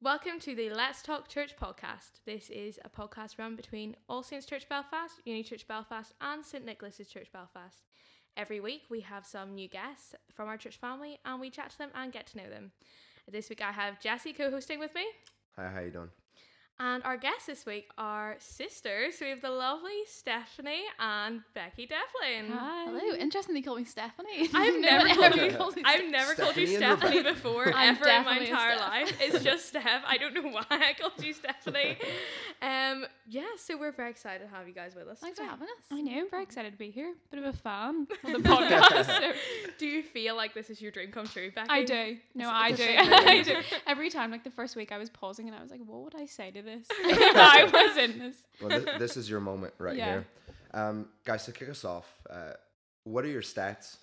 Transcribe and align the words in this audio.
Welcome 0.00 0.38
to 0.42 0.54
the 0.54 0.70
Let's 0.70 1.02
Talk 1.02 1.26
Church 1.26 1.56
podcast. 1.60 2.20
This 2.24 2.50
is 2.50 2.78
a 2.84 2.88
podcast 2.88 3.36
run 3.36 3.56
between 3.56 3.96
All 4.08 4.22
Saints 4.22 4.46
Church 4.46 4.68
Belfast, 4.68 5.14
Uni 5.24 5.42
Church 5.42 5.66
Belfast, 5.66 6.14
and 6.20 6.44
St 6.44 6.64
Nicholas's 6.64 7.08
Church 7.08 7.32
Belfast. 7.32 7.82
Every 8.36 8.60
week 8.60 8.82
we 8.88 9.00
have 9.00 9.26
some 9.26 9.56
new 9.56 9.68
guests 9.68 10.14
from 10.32 10.46
our 10.46 10.56
church 10.56 10.76
family 10.76 11.18
and 11.24 11.40
we 11.40 11.50
chat 11.50 11.70
to 11.70 11.78
them 11.78 11.90
and 11.96 12.12
get 12.12 12.28
to 12.28 12.36
know 12.36 12.48
them. 12.48 12.70
This 13.28 13.48
week 13.48 13.60
I 13.60 13.72
have 13.72 13.98
Jessie 13.98 14.32
co 14.32 14.52
hosting 14.52 14.78
with 14.78 14.94
me. 14.94 15.04
Hi, 15.56 15.68
how 15.68 15.80
you 15.80 15.90
doing? 15.90 16.10
And 16.80 17.02
our 17.02 17.16
guests 17.16 17.46
this 17.46 17.66
week 17.66 17.90
are 17.98 18.36
sisters. 18.38 19.14
We 19.20 19.30
have 19.30 19.40
the 19.40 19.50
lovely 19.50 20.04
Stephanie 20.06 20.84
and 21.00 21.40
Becky 21.52 21.88
Devlin. 21.88 22.56
Hi. 22.56 22.84
Hello. 22.84 23.16
Interesting 23.16 23.56
they 23.56 23.62
call 23.62 23.74
me 23.76 23.84
Stephanie. 23.84 24.48
I've 24.54 24.80
never 24.80 25.08
called 25.08 25.34
you. 25.34 25.50
calls 25.56 25.74
me 25.74 25.82
I've 25.84 26.08
never 26.08 26.34
called 26.36 26.56
you 26.56 26.68
Stephanie 26.68 26.90
in 26.90 26.98
Stephanie 26.98 27.18
Rebecca. 27.18 27.34
before 27.34 27.72
I'm 27.74 27.96
ever 27.96 28.08
in 28.08 28.24
my 28.24 28.38
entire 28.38 28.76
life. 28.76 29.12
It's 29.20 29.42
just 29.42 29.66
Steph. 29.66 30.02
I 30.06 30.18
don't 30.18 30.34
know 30.34 30.50
why 30.50 30.64
I 30.70 30.94
called 31.00 31.20
you 31.20 31.32
Stephanie. 31.32 31.98
Um, 32.60 33.06
yeah. 33.28 33.44
So 33.56 33.76
we're 33.78 33.92
very 33.92 34.10
excited 34.10 34.44
to 34.44 34.54
have 34.54 34.66
you 34.66 34.74
guys 34.74 34.94
with 34.94 35.06
us. 35.08 35.18
Thanks 35.20 35.38
for 35.38 35.44
having 35.44 35.68
us. 35.68 35.84
I 35.92 36.00
know, 36.00 36.18
I'm 36.20 36.30
very 36.30 36.42
excited 36.42 36.72
to 36.72 36.78
be 36.78 36.90
here. 36.90 37.14
Bit 37.30 37.44
of 37.44 37.54
a 37.54 37.56
fan 37.56 38.06
of 38.24 38.32
the 38.32 38.38
podcast. 38.48 39.06
so- 39.06 39.32
Do 39.78 39.86
you 39.86 40.02
feel 40.02 40.34
like 40.36 40.54
this 40.54 40.68
is 40.70 40.80
your 40.82 40.90
dream 40.90 41.12
come 41.12 41.26
true, 41.26 41.50
Becky? 41.54 41.68
I 41.70 41.84
do. 41.84 42.16
No, 42.34 42.50
I 42.50 42.72
do. 42.72 42.84
I 42.88 43.42
do. 43.42 43.56
Every 43.86 44.10
time, 44.10 44.30
like 44.30 44.44
the 44.44 44.50
first 44.50 44.74
week, 44.76 44.90
I 44.92 44.98
was 44.98 45.08
pausing 45.10 45.46
and 45.46 45.56
I 45.56 45.62
was 45.62 45.70
like, 45.70 45.80
"What 45.86 46.02
would 46.02 46.14
I 46.20 46.26
say 46.26 46.50
to 46.50 46.62
this?" 46.62 46.86
if 46.90 47.36
I 47.36 47.64
was 47.72 47.96
in 47.96 48.18
this. 48.18 48.36
Well, 48.60 48.70
this, 48.70 48.98
this 48.98 49.16
is 49.16 49.30
your 49.30 49.40
moment 49.40 49.74
right 49.78 49.96
Yeah. 49.96 50.06
here. 50.10 50.26
Um, 50.74 51.06
guys, 51.24 51.44
to 51.46 51.52
kick 51.52 51.68
us 51.68 51.84
off, 51.84 52.06
uh, 52.28 52.52
what 53.04 53.24
are 53.24 53.28
your 53.28 53.42
stats? 53.42 53.96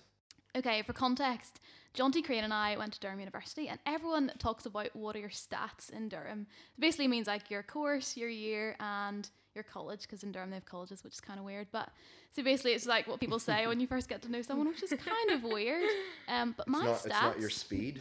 Okay, 0.56 0.80
for 0.82 0.92
context, 0.94 1.60
John 1.92 2.12
T. 2.12 2.22
Crane 2.22 2.44
and 2.44 2.54
I 2.54 2.76
went 2.78 2.94
to 2.94 3.00
Durham 3.00 3.18
University, 3.18 3.68
and 3.68 3.78
everyone 3.84 4.32
talks 4.38 4.64
about 4.64 4.94
what 4.94 5.14
are 5.14 5.18
your 5.18 5.28
stats 5.28 5.90
in 5.90 6.08
Durham. 6.08 6.46
It 6.76 6.80
basically 6.80 7.08
means 7.08 7.26
like 7.26 7.50
your 7.50 7.62
course, 7.62 8.16
your 8.16 8.30
year, 8.30 8.74
and 8.80 9.28
your 9.54 9.64
college, 9.64 10.02
because 10.02 10.22
in 10.22 10.32
Durham 10.32 10.48
they 10.50 10.56
have 10.56 10.64
colleges, 10.64 11.04
which 11.04 11.12
is 11.14 11.20
kind 11.20 11.38
of 11.38 11.44
weird. 11.44 11.66
But 11.72 11.90
so 12.34 12.42
basically, 12.42 12.72
it's 12.72 12.86
like 12.86 13.06
what 13.06 13.20
people 13.20 13.38
say 13.38 13.66
when 13.66 13.80
you 13.80 13.86
first 13.86 14.08
get 14.08 14.22
to 14.22 14.30
know 14.30 14.40
someone, 14.40 14.68
which 14.68 14.82
is 14.82 14.90
kind 14.90 15.30
of 15.30 15.42
weird. 15.42 15.88
Um, 16.28 16.54
but 16.56 16.68
my 16.68 16.78
It's 16.78 16.86
not, 16.86 16.96
stats. 16.96 17.04
it's 17.06 17.22
not 17.22 17.40
your 17.40 17.50
speed. 17.50 18.00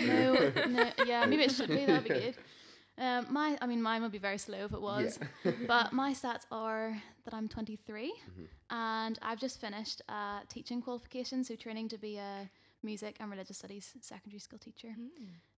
No, 0.00 0.32
no, 0.68 0.90
yeah, 1.04 1.26
maybe 1.26 1.42
it 1.42 1.52
should 1.52 1.68
be. 1.68 1.84
That'd 1.84 2.04
be 2.04 2.08
good. 2.10 2.34
Um, 2.98 3.26
my, 3.30 3.56
I 3.60 3.66
mean, 3.66 3.82
mine 3.82 4.02
would 4.02 4.12
be 4.12 4.18
very 4.18 4.38
slow 4.38 4.64
if 4.64 4.72
it 4.72 4.80
was. 4.80 5.18
but 5.66 5.92
my 5.92 6.12
stats 6.12 6.44
are 6.50 7.00
that 7.24 7.34
I'm 7.34 7.48
23, 7.48 8.12
and 8.70 9.18
I've 9.22 9.40
just 9.40 9.60
finished 9.60 10.02
a 10.08 10.40
teaching 10.48 10.82
qualification, 10.82 11.42
so 11.44 11.56
training 11.56 11.88
to 11.90 11.98
be 11.98 12.18
a 12.18 12.50
music 12.82 13.16
and 13.20 13.30
religious 13.30 13.58
studies 13.58 13.92
secondary 14.00 14.40
school 14.40 14.58
teacher. 14.58 14.94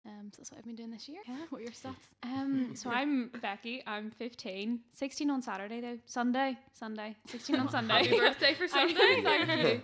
Um, 0.04 0.30
so 0.32 0.38
that's 0.38 0.50
what 0.50 0.58
I've 0.58 0.64
been 0.64 0.74
doing 0.74 0.90
this 0.90 1.08
year. 1.08 1.20
Yeah. 1.26 1.36
What 1.50 1.60
are 1.60 1.62
your 1.62 1.72
stats? 1.72 1.94
Um, 2.24 2.74
so 2.74 2.90
I'm 2.98 3.30
Becky. 3.40 3.82
I'm 3.86 4.10
15. 4.10 4.80
16 4.94 5.30
on 5.30 5.42
Saturday 5.42 5.80
though. 5.80 5.98
Sunday. 6.06 6.56
Sunday. 6.72 7.16
16 7.26 7.56
on 7.56 7.68
Sunday. 7.68 7.94
Happy 7.94 8.18
birthday 8.18 8.54
for 8.54 8.68
Sunday. 8.68 9.22
Thank 9.22 9.62
you. 9.62 9.82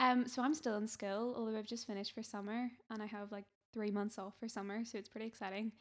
Um, 0.00 0.26
so 0.26 0.42
I'm 0.42 0.54
still 0.54 0.76
in 0.78 0.88
school, 0.88 1.34
although 1.36 1.56
I've 1.56 1.66
just 1.66 1.86
finished 1.86 2.12
for 2.12 2.22
summer, 2.22 2.70
and 2.90 3.02
I 3.02 3.06
have 3.06 3.30
like 3.30 3.44
three 3.72 3.90
months 3.90 4.18
off 4.18 4.34
for 4.38 4.48
summer, 4.48 4.84
so 4.84 4.98
it's 4.98 5.08
pretty 5.08 5.26
exciting. 5.26 5.72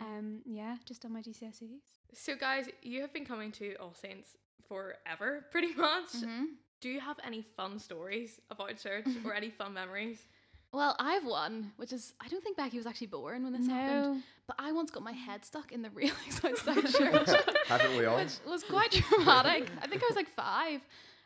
Um, 0.00 0.40
yeah, 0.44 0.76
just 0.84 1.04
on 1.04 1.12
my 1.12 1.20
GCSEs. 1.20 1.80
So, 2.14 2.36
guys, 2.36 2.68
you 2.82 3.00
have 3.02 3.12
been 3.12 3.24
coming 3.24 3.52
to 3.52 3.74
All 3.76 3.94
Saints 3.94 4.36
forever, 4.68 5.44
pretty 5.50 5.74
much. 5.74 6.10
hmm 6.14 6.44
Do 6.80 6.88
you 6.88 7.00
have 7.00 7.16
any 7.24 7.42
fun 7.56 7.78
stories 7.78 8.40
about 8.50 8.76
church 8.78 9.06
or 9.24 9.34
any 9.34 9.50
fun 9.50 9.74
memories? 9.74 10.18
Well, 10.70 10.94
I've 10.98 11.24
one, 11.24 11.72
which 11.78 11.94
is 11.94 12.12
I 12.20 12.28
don't 12.28 12.44
think 12.44 12.58
Becky 12.58 12.76
was 12.76 12.84
actually 12.86 13.06
born 13.06 13.42
when 13.42 13.54
this 13.54 13.66
happened, 13.66 14.22
but 14.46 14.56
I 14.58 14.70
once 14.72 14.90
got 14.90 15.02
my 15.02 15.12
head 15.12 15.42
stuck 15.42 15.72
in 15.72 15.80
the 15.80 15.88
railings 15.88 16.40
outside 16.44 16.86
church. 16.92 17.40
Haven't 17.66 17.96
we 17.96 18.04
all? 18.04 18.18
which 18.18 18.34
was 18.46 18.64
quite 18.64 18.90
dramatic. 18.90 19.66
I 19.80 19.86
think 19.86 20.02
I 20.02 20.06
was 20.10 20.14
like 20.16 20.28
five. 20.36 20.82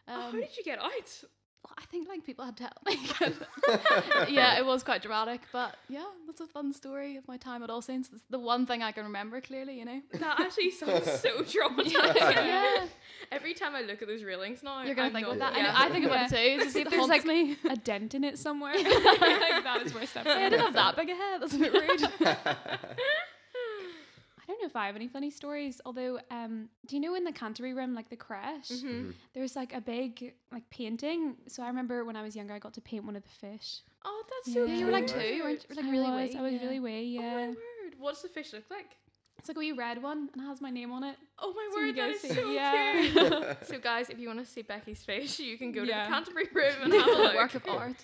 Um, 0.07 0.15
oh, 0.17 0.21
how 0.27 0.31
did 0.31 0.57
you 0.57 0.63
get 0.63 0.79
out? 0.79 1.25
Well, 1.65 1.75
I 1.79 1.85
think 1.87 2.09
like 2.09 2.25
people 2.25 2.45
had 2.45 2.57
to 2.57 2.63
help 2.65 2.85
me. 2.87 2.99
yeah, 4.35 4.59
it 4.59 4.67
was 4.67 4.83
quite 4.83 5.01
dramatic, 5.03 5.43
but 5.53 5.77
yeah, 5.89 6.05
that's 6.27 6.41
a 6.41 6.47
fun 6.47 6.73
story 6.73 7.17
of 7.17 7.27
my 7.29 7.37
time 7.37 7.63
at 7.63 7.71
All 7.71 7.81
Saints. 7.83 8.11
It's 8.13 8.25
the 8.31 8.39
one 8.39 8.67
thing 8.67 8.83
I 8.83 8.91
can 8.93 9.05
remember 9.05 9.41
clearly, 9.41 9.79
you 9.79 9.85
know. 9.85 10.01
That 10.15 10.41
actually 10.41 10.71
sounds 10.73 11.05
so 11.21 11.31
traumatizing. 11.43 12.35
yeah, 12.35 12.87
Every 13.31 13.55
time 13.55 13.75
I 13.77 13.83
look 13.83 14.03
at 14.03 14.09
those 14.09 14.25
railings 14.25 14.63
now, 14.63 14.83
you're 14.83 14.95
gonna 14.95 15.09
I'm 15.09 15.15
think 15.15 15.27
not- 15.29 15.37
about 15.37 15.53
that. 15.55 15.59
I, 15.59 15.63
yeah. 15.63 15.73
know, 15.73 15.79
I 15.79 15.89
think 15.91 16.05
about 16.07 16.33
it 16.33 16.37
too. 16.59 16.63
Just 16.65 16.75
See 16.75 16.81
if 16.81 16.87
it 16.89 16.91
there's, 16.91 17.09
like, 17.09 17.25
me. 17.25 17.57
A 17.71 17.77
dent 17.77 18.15
in 18.15 18.25
it 18.25 18.39
somewhere. 18.39 18.75
like 18.75 18.85
that 19.65 19.83
is 19.85 19.95
where 19.95 20.07
stuff. 20.07 20.25
Yeah, 20.27 20.35
I 20.35 20.49
didn't 20.51 20.61
have 20.65 20.75
that 20.75 20.97
big 20.97 21.09
a 21.11 21.15
head. 21.15 21.41
That's 21.43 21.55
a 21.55 21.59
bit 21.59 21.73
rude. 21.73 22.37
I 24.43 24.47
don't 24.47 24.61
know 24.61 24.67
if 24.67 24.75
I 24.75 24.87
have 24.87 24.97
any 24.97 25.07
funny 25.09 25.31
stories. 25.31 25.81
Although, 25.87 26.19
um, 26.31 26.69
do 26.87 26.97
you 26.97 27.01
know 27.01 27.15
in 27.15 27.23
the 27.25 27.31
Canterbury 27.33 27.75
room, 27.75 27.95
like 27.95 28.09
the 28.11 28.17
crash, 28.17 28.69
Mhm. 28.71 29.15
there's 29.35 29.55
like 29.55 29.73
a 29.73 29.81
big 29.81 30.35
like 30.51 30.69
painting. 30.71 31.37
So 31.47 31.63
I 31.63 31.69
remember 31.69 32.05
when 32.05 32.17
I 32.17 32.23
was 32.23 32.35
younger, 32.35 32.53
I 32.55 32.59
got 32.59 32.75
to 32.75 32.81
paint 32.81 33.05
one 33.05 33.15
of 33.17 33.23
the 33.23 33.29
fish. 33.29 33.81
Oh, 34.05 34.25
that's 34.29 34.53
so 34.55 34.65
Yeah. 34.65 34.75
you 34.79 34.87
were 34.87 34.93
like 34.93 35.07
two, 35.07 35.21
you 35.21 35.45
weren't 35.45 35.65
you 35.71 35.77
like 35.77 35.85
I 35.85 35.91
really 35.91 36.11
was, 36.11 36.31
wee. 36.33 36.37
I 36.39 36.43
was 36.43 36.53
yeah. 36.55 36.61
really 36.63 36.81
wee. 36.81 37.01
Yeah. 37.03 37.21
Oh 37.21 37.25
my 37.35 37.41
Yeah, 37.43 37.47
word! 37.49 37.95
What 37.99 38.15
does 38.15 38.23
the 38.23 38.29
fish 38.29 38.53
look 38.53 38.69
like? 38.71 38.97
it's 39.39 39.49
like 39.49 39.57
a 39.57 39.61
wee 39.61 39.73
red 39.73 40.01
one 40.01 40.29
and 40.33 40.43
it 40.43 40.47
has 40.47 40.61
my 40.61 40.71
name 40.71 40.93
on 40.93 41.03
it. 41.03 41.17
Oh 41.39 41.53
my 41.53 41.69
So 41.73 41.81
word, 41.81 41.97
that 41.97 42.11
is 42.11 42.21
see- 42.21 42.29
so 42.35 42.51
yeah. 42.53 42.93
cute. 43.11 43.57
so, 43.67 43.79
guys, 43.81 44.09
if 44.11 44.19
you 44.21 44.29
want 44.29 44.39
to 44.39 44.45
see 44.47 44.63
Becky's 44.63 45.03
face, 45.03 45.39
you 45.41 45.59
can 45.59 45.73
go 45.73 45.81
to 45.85 45.89
Yeah. 45.89 46.05
the 46.05 46.11
Canterbury 46.11 46.49
room 46.53 46.75
and 46.83 46.93
have 46.93 47.07
a 47.09 47.11
look. 47.11 47.35
work 47.35 47.55
of 47.57 47.67
art. 47.69 47.97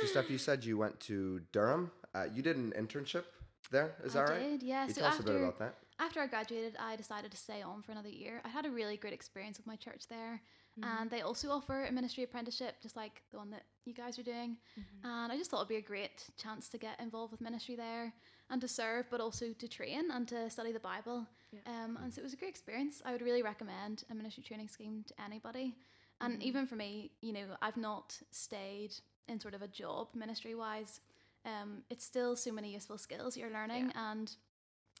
so, 0.00 0.06
Steph, 0.06 0.30
you 0.30 0.38
said 0.38 0.64
you 0.64 0.78
went 0.78 1.00
to 1.00 1.40
Durham. 1.52 1.90
Uh, 2.14 2.26
you 2.32 2.40
did 2.42 2.56
an 2.56 2.72
internship 2.78 3.24
there, 3.70 3.94
is 4.04 4.14
I 4.16 4.20
that 4.20 4.30
right? 4.30 4.50
did, 4.50 4.62
yeah. 4.62 4.86
You 4.86 4.92
so 4.92 5.00
tell 5.00 5.10
us 5.10 5.16
a 5.16 5.18
after 5.18 5.32
bit 5.32 5.42
about 5.42 5.58
that. 5.58 5.74
after 5.98 6.20
I 6.20 6.26
graduated, 6.26 6.76
I 6.78 6.96
decided 6.96 7.30
to 7.30 7.36
stay 7.36 7.62
on 7.62 7.82
for 7.82 7.92
another 7.92 8.08
year. 8.08 8.40
I 8.44 8.48
had 8.48 8.66
a 8.66 8.70
really 8.70 8.96
great 8.96 9.12
experience 9.12 9.56
with 9.56 9.66
my 9.66 9.76
church 9.76 10.08
there, 10.08 10.40
mm-hmm. 10.78 11.00
and 11.00 11.10
they 11.10 11.22
also 11.22 11.50
offer 11.50 11.84
a 11.84 11.92
ministry 11.92 12.24
apprenticeship, 12.24 12.76
just 12.82 12.96
like 12.96 13.22
the 13.30 13.38
one 13.38 13.50
that 13.50 13.64
you 13.84 13.94
guys 13.94 14.18
are 14.18 14.22
doing. 14.22 14.56
Mm-hmm. 14.78 15.08
And 15.08 15.32
I 15.32 15.36
just 15.36 15.50
thought 15.50 15.58
it'd 15.58 15.68
be 15.68 15.76
a 15.76 15.82
great 15.82 16.24
chance 16.36 16.68
to 16.70 16.78
get 16.78 17.00
involved 17.00 17.32
with 17.32 17.40
ministry 17.40 17.76
there 17.76 18.12
and 18.50 18.60
to 18.60 18.68
serve, 18.68 19.06
but 19.10 19.20
also 19.20 19.52
to 19.52 19.68
train 19.68 20.10
and 20.10 20.28
to 20.28 20.50
study 20.50 20.72
the 20.72 20.80
Bible. 20.80 21.26
Yeah. 21.52 21.60
Um, 21.66 21.98
and 22.02 22.10
mm. 22.10 22.14
so 22.14 22.20
it 22.20 22.24
was 22.24 22.32
a 22.32 22.36
great 22.36 22.50
experience. 22.50 23.00
I 23.04 23.12
would 23.12 23.22
really 23.22 23.42
recommend 23.42 24.04
a 24.10 24.14
ministry 24.14 24.42
training 24.42 24.68
scheme 24.68 25.04
to 25.08 25.14
anybody. 25.22 25.76
And 26.20 26.34
mm-hmm. 26.34 26.42
even 26.42 26.66
for 26.66 26.76
me, 26.76 27.12
you 27.20 27.32
know, 27.32 27.46
I've 27.62 27.76
not 27.76 28.18
stayed 28.30 28.94
in 29.28 29.40
sort 29.40 29.54
of 29.54 29.62
a 29.62 29.68
job 29.68 30.08
ministry 30.14 30.54
wise. 30.54 31.00
Um, 31.44 31.82
it's 31.90 32.04
still 32.04 32.36
so 32.36 32.52
many 32.52 32.72
useful 32.72 32.98
skills 32.98 33.36
you're 33.36 33.50
learning, 33.52 33.92
and 33.94 34.30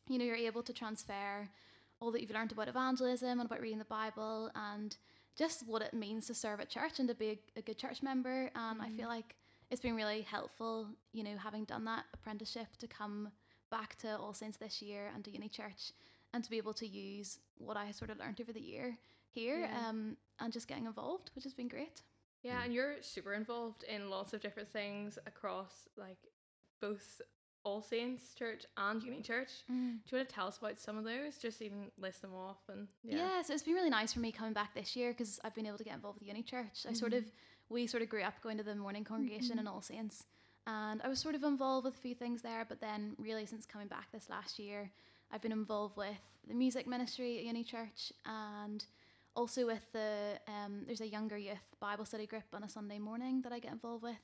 you 0.08 0.18
know, 0.18 0.24
you're 0.24 0.36
able 0.36 0.62
to 0.62 0.72
transfer 0.72 1.48
all 2.00 2.10
that 2.12 2.20
you've 2.20 2.30
learned 2.30 2.52
about 2.52 2.68
evangelism 2.68 3.40
and 3.40 3.46
about 3.46 3.60
reading 3.60 3.78
the 3.78 3.84
Bible 3.86 4.50
and 4.54 4.96
just 5.36 5.66
what 5.66 5.80
it 5.82 5.94
means 5.94 6.26
to 6.26 6.34
serve 6.34 6.60
at 6.60 6.68
church 6.68 6.98
and 6.98 7.08
to 7.08 7.14
be 7.14 7.30
a, 7.30 7.38
a 7.58 7.62
good 7.62 7.78
church 7.78 8.02
member. 8.02 8.50
And 8.54 8.82
I 8.82 8.90
feel 8.90 9.08
like 9.08 9.34
it's 9.70 9.80
been 9.80 9.96
really 9.96 10.20
helpful, 10.22 10.88
you 11.12 11.24
know, 11.24 11.36
having 11.42 11.64
done 11.64 11.84
that 11.86 12.04
apprenticeship 12.12 12.66
to 12.78 12.86
come 12.86 13.30
back 13.70 13.96
to 14.00 14.18
All 14.18 14.34
Saints 14.34 14.58
this 14.58 14.82
year 14.82 15.10
and 15.14 15.24
to 15.24 15.30
Uni 15.30 15.48
Church 15.48 15.92
and 16.34 16.44
to 16.44 16.50
be 16.50 16.58
able 16.58 16.74
to 16.74 16.86
use 16.86 17.38
what 17.56 17.76
I 17.76 17.90
sort 17.92 18.10
of 18.10 18.18
learned 18.18 18.40
over 18.40 18.52
the 18.52 18.60
year 18.60 18.98
here 19.30 19.60
Yeah. 19.60 19.88
um, 19.88 20.16
and 20.40 20.52
just 20.52 20.68
getting 20.68 20.84
involved, 20.86 21.30
which 21.34 21.44
has 21.44 21.54
been 21.54 21.68
great. 21.68 22.02
Yeah, 22.42 22.62
and 22.62 22.74
you're 22.74 22.96
super 23.00 23.32
involved 23.32 23.84
in 23.84 24.10
lots 24.10 24.34
of 24.34 24.40
different 24.42 24.70
things 24.70 25.18
across 25.26 25.88
like 25.96 26.18
both 26.88 27.20
All 27.64 27.80
Saints 27.82 28.34
Church 28.34 28.62
and 28.76 29.02
Uni 29.02 29.22
Church. 29.22 29.50
Do 29.68 29.74
you 29.74 30.18
want 30.18 30.28
to 30.28 30.34
tell 30.34 30.46
us 30.46 30.58
about 30.58 30.78
some 30.78 30.96
of 30.98 31.04
those? 31.04 31.38
Just 31.38 31.62
even 31.62 31.90
list 31.98 32.20
them 32.22 32.34
off 32.34 32.58
and 32.68 32.88
Yeah. 33.02 33.16
yeah. 33.16 33.42
so 33.42 33.54
it's 33.54 33.62
been 33.62 33.74
really 33.74 33.90
nice 34.00 34.12
for 34.12 34.20
me 34.20 34.30
coming 34.32 34.52
back 34.52 34.74
this 34.74 34.94
year 34.94 35.12
because 35.12 35.40
I've 35.44 35.54
been 35.54 35.66
able 35.66 35.78
to 35.78 35.84
get 35.84 35.94
involved 35.94 36.18
with 36.20 36.28
Uni 36.28 36.42
Church. 36.42 36.84
I 36.88 36.92
sort 36.92 37.12
Mm-hmm. 37.12 37.26
of, 37.26 37.32
we 37.70 37.86
sort 37.86 38.02
of 38.02 38.08
grew 38.10 38.22
up 38.22 38.34
going 38.42 38.58
to 38.58 38.62
the 38.64 38.74
morning 38.74 39.04
congregation 39.04 39.58
in 39.58 39.66
All 39.66 39.80
Saints, 39.80 40.26
and 40.66 41.00
I 41.02 41.08
was 41.08 41.18
sort 41.18 41.34
of 41.34 41.42
involved 41.44 41.84
with 41.86 41.94
a 41.94 42.02
few 42.06 42.14
things 42.14 42.42
there. 42.42 42.64
But 42.68 42.80
then, 42.86 43.00
really, 43.18 43.46
since 43.46 43.64
coming 43.66 43.88
back 43.88 44.06
this 44.12 44.28
last 44.28 44.58
year, 44.58 44.90
I've 45.32 45.40
been 45.40 45.52
involved 45.52 45.96
with 45.96 46.20
the 46.46 46.54
music 46.54 46.86
ministry 46.86 47.38
at 47.38 47.44
Uni 47.44 47.64
Church 47.64 48.12
and 48.26 48.84
also 49.34 49.64
with 49.66 49.84
the 49.92 50.38
um, 50.46 50.82
there's 50.86 51.00
a 51.00 51.08
younger 51.08 51.38
youth 51.38 51.66
Bible 51.80 52.04
study 52.04 52.26
group 52.26 52.44
on 52.52 52.62
a 52.62 52.68
Sunday 52.68 52.98
morning 52.98 53.40
that 53.42 53.52
I 53.52 53.58
get 53.58 53.72
involved 53.72 54.02
with. 54.02 54.22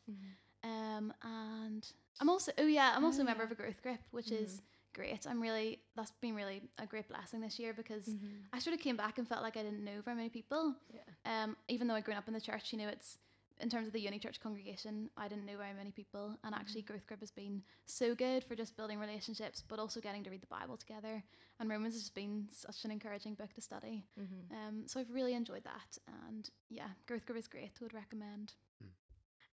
Um, 0.63 1.13
and 1.23 1.87
I'm 2.21 2.29
also 2.29 2.53
oh 2.59 2.67
yeah, 2.67 2.93
I'm 2.95 3.05
also 3.05 3.19
Oh, 3.21 3.23
a 3.23 3.25
member 3.25 3.43
yeah. 3.43 3.47
of 3.47 3.53
a 3.53 3.55
growth 3.55 3.83
group, 3.83 4.01
which 4.11 4.31
is 4.31 4.61
great. 4.95 5.27
I'm 5.27 5.41
really 5.41 5.81
that's 5.97 6.11
been 6.21 6.35
really 6.35 6.63
a 6.79 6.87
great 6.87 7.09
blessing 7.09 7.41
this 7.41 7.59
year 7.59 7.73
because 7.73 8.09
I 8.53 8.59
sort 8.59 8.75
of 8.75 8.81
came 8.81 8.97
back 8.97 9.19
and 9.19 9.27
felt 9.27 9.43
like 9.43 9.57
I 9.57 9.63
didn't 9.63 9.85
know 9.85 10.01
very 10.05 10.17
many 10.17 10.29
people. 10.29 10.75
Yeah. 10.93 11.01
Um, 11.45 11.57
even 11.69 11.87
though 11.87 11.95
I'd 11.95 12.05
grown 12.05 12.19
up 12.19 12.29
in 12.29 12.35
the 12.35 12.41
church, 12.41 12.73
you 12.73 12.79
know, 12.79 12.89
it's 12.89 13.19
in 13.61 13.69
terms 13.69 13.87
of 13.87 13.93
the 13.93 14.01
uni 14.01 14.19
church 14.19 14.41
congregation, 14.41 15.11
I 15.19 15.29
didn't 15.29 15.45
know 15.45 15.59
very 15.59 15.75
many 15.75 15.91
people, 15.91 16.35
and 16.45 16.55
actually 16.55 16.81
growth 16.81 17.07
group 17.07 17.21
has 17.21 17.31
been 17.31 17.63
so 17.85 18.15
good 18.15 18.43
for 18.43 18.55
just 18.55 18.75
building 18.75 18.99
relationships, 18.99 19.63
but 19.69 19.79
also 19.79 20.01
getting 20.01 20.25
to 20.25 20.31
read 20.31 20.41
the 20.41 20.47
Bible 20.47 20.79
together. 20.79 21.23
And 21.59 21.69
Romans 21.69 21.93
has 21.95 22.09
been 22.09 22.47
such 22.51 22.87
an 22.87 22.91
encouraging 22.91 23.35
book 23.35 23.53
to 23.53 23.61
study. 23.61 24.07
Um, 24.51 24.85
so 24.87 24.99
I've 24.99 25.11
really 25.11 25.35
enjoyed 25.35 25.65
that, 25.65 25.99
and 26.27 26.49
yeah, 26.71 26.89
growth 27.07 27.27
group 27.27 27.39
is 27.39 27.47
great. 27.49 27.73
Would 27.83 27.93
recommend. 27.93 28.55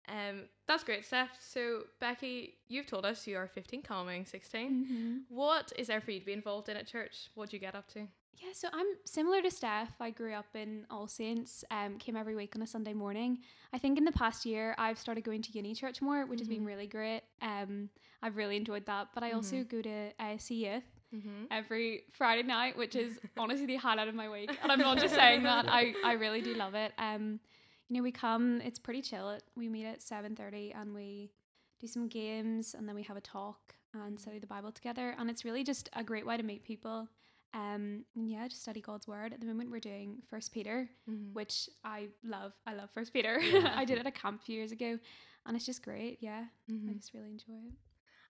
Um, 0.07 0.43
that's 0.67 0.83
great, 0.83 1.05
Steph. 1.05 1.29
So, 1.39 1.83
Becky, 1.99 2.55
you've 2.67 2.85
told 2.87 3.05
us 3.05 3.27
you 3.27 3.37
are 3.37 3.47
15, 3.47 3.81
coming 3.81 4.25
16. 4.25 4.69
Mm-hmm. 4.71 5.17
What 5.35 5.73
is 5.77 5.87
there 5.87 5.99
for 6.01 6.11
you 6.11 6.19
to 6.19 6.25
be 6.25 6.33
involved 6.33 6.69
in 6.69 6.77
at 6.77 6.87
church? 6.87 7.29
What 7.35 7.49
do 7.49 7.55
you 7.57 7.59
get 7.61 7.75
up 7.75 7.87
to? 7.89 7.99
Yeah, 8.39 8.53
so 8.53 8.67
I'm 8.71 8.85
similar 9.03 9.41
to 9.41 9.49
Steph. 9.49 9.93
I 9.99 10.11
grew 10.11 10.33
up 10.33 10.45
in 10.53 10.85
All 10.91 11.07
Saints, 11.07 11.65
um, 11.71 11.97
came 11.97 12.15
every 12.15 12.35
week 12.35 12.55
on 12.55 12.61
a 12.61 12.67
Sunday 12.67 12.93
morning. 12.93 13.39
I 13.73 13.79
think 13.79 13.97
in 13.97 14.05
the 14.05 14.11
past 14.11 14.45
year 14.45 14.75
I've 14.77 14.99
started 14.99 15.23
going 15.23 15.41
to 15.41 15.51
uni 15.53 15.73
church 15.73 16.01
more, 16.03 16.25
which 16.27 16.39
has 16.39 16.47
been 16.47 16.61
Mhm. 16.61 16.67
really 16.67 16.87
great. 16.87 17.21
Um, 17.41 17.89
I've 18.21 18.37
really 18.37 18.55
enjoyed 18.55 18.85
that. 18.85 19.07
But 19.15 19.23
I 19.23 19.31
also 19.31 19.55
Mhm. 19.57 19.69
go 19.69 19.81
to 19.81 20.11
ISC 20.19 20.55
Youth 20.55 20.83
Mm-hmm. 21.15 21.45
every 21.49 22.03
Friday 22.11 22.43
night, 22.43 22.77
which 22.77 22.95
is 22.95 23.19
honestly 23.37 23.65
the 23.65 23.77
highlight 23.77 24.07
of 24.07 24.13
my 24.15 24.29
week. 24.29 24.55
And 24.61 24.71
I'm 24.71 24.79
not 24.79 24.99
just 24.99 25.15
saying 25.15 25.41
that. 25.43 25.65
I, 25.69 25.95
I 26.05 26.13
really 26.13 26.41
do 26.41 26.53
love 26.53 26.75
it. 26.75 26.93
Um, 26.99 27.39
you 27.89 27.95
know, 27.97 28.03
we 28.03 28.11
come. 28.11 28.61
It's 28.61 28.79
pretty 28.79 29.01
chill. 29.01 29.37
We 29.55 29.69
meet 29.69 29.85
at 29.85 30.01
seven 30.01 30.35
thirty 30.35 30.73
and 30.73 30.93
we 30.93 31.31
do 31.79 31.87
some 31.87 32.07
games 32.07 32.73
and 32.77 32.87
then 32.87 32.95
we 32.95 33.03
have 33.03 33.17
a 33.17 33.21
talk 33.21 33.75
and 33.93 34.19
study 34.19 34.39
the 34.39 34.47
Bible 34.47 34.71
together. 34.71 35.15
And 35.17 35.29
it's 35.29 35.45
really 35.45 35.63
just 35.63 35.89
a 35.93 36.03
great 36.03 36.25
way 36.25 36.37
to 36.37 36.43
meet 36.43 36.63
people. 36.63 37.07
Um, 37.53 38.03
and 38.15 38.29
yeah, 38.29 38.47
just 38.47 38.61
study 38.61 38.81
God's 38.81 39.07
word. 39.07 39.31
At 39.33 39.39
the 39.39 39.45
moment, 39.47 39.71
we're 39.71 39.79
doing 39.79 40.17
First 40.29 40.51
Peter, 40.53 40.89
Mm-hmm. 41.09 41.33
which 41.33 41.69
I 41.83 42.07
love. 42.23 42.53
I 42.67 42.73
love 42.73 42.89
First 42.93 43.13
Peter. 43.13 43.39
Yeah. 43.39 43.73
I 43.75 43.85
did 43.85 43.97
it 43.97 44.01
at 44.01 44.07
a 44.07 44.11
camp 44.11 44.41
a 44.41 44.45
few 44.45 44.55
years 44.55 44.71
ago, 44.73 44.99
and 45.45 45.55
it's 45.55 45.65
just 45.65 45.81
great. 45.81 46.17
Yeah, 46.21 46.43
I 46.69 46.71
Mm-hmm. 46.71 46.97
just 46.97 47.13
really 47.13 47.29
enjoy 47.29 47.53
it. 47.67 47.73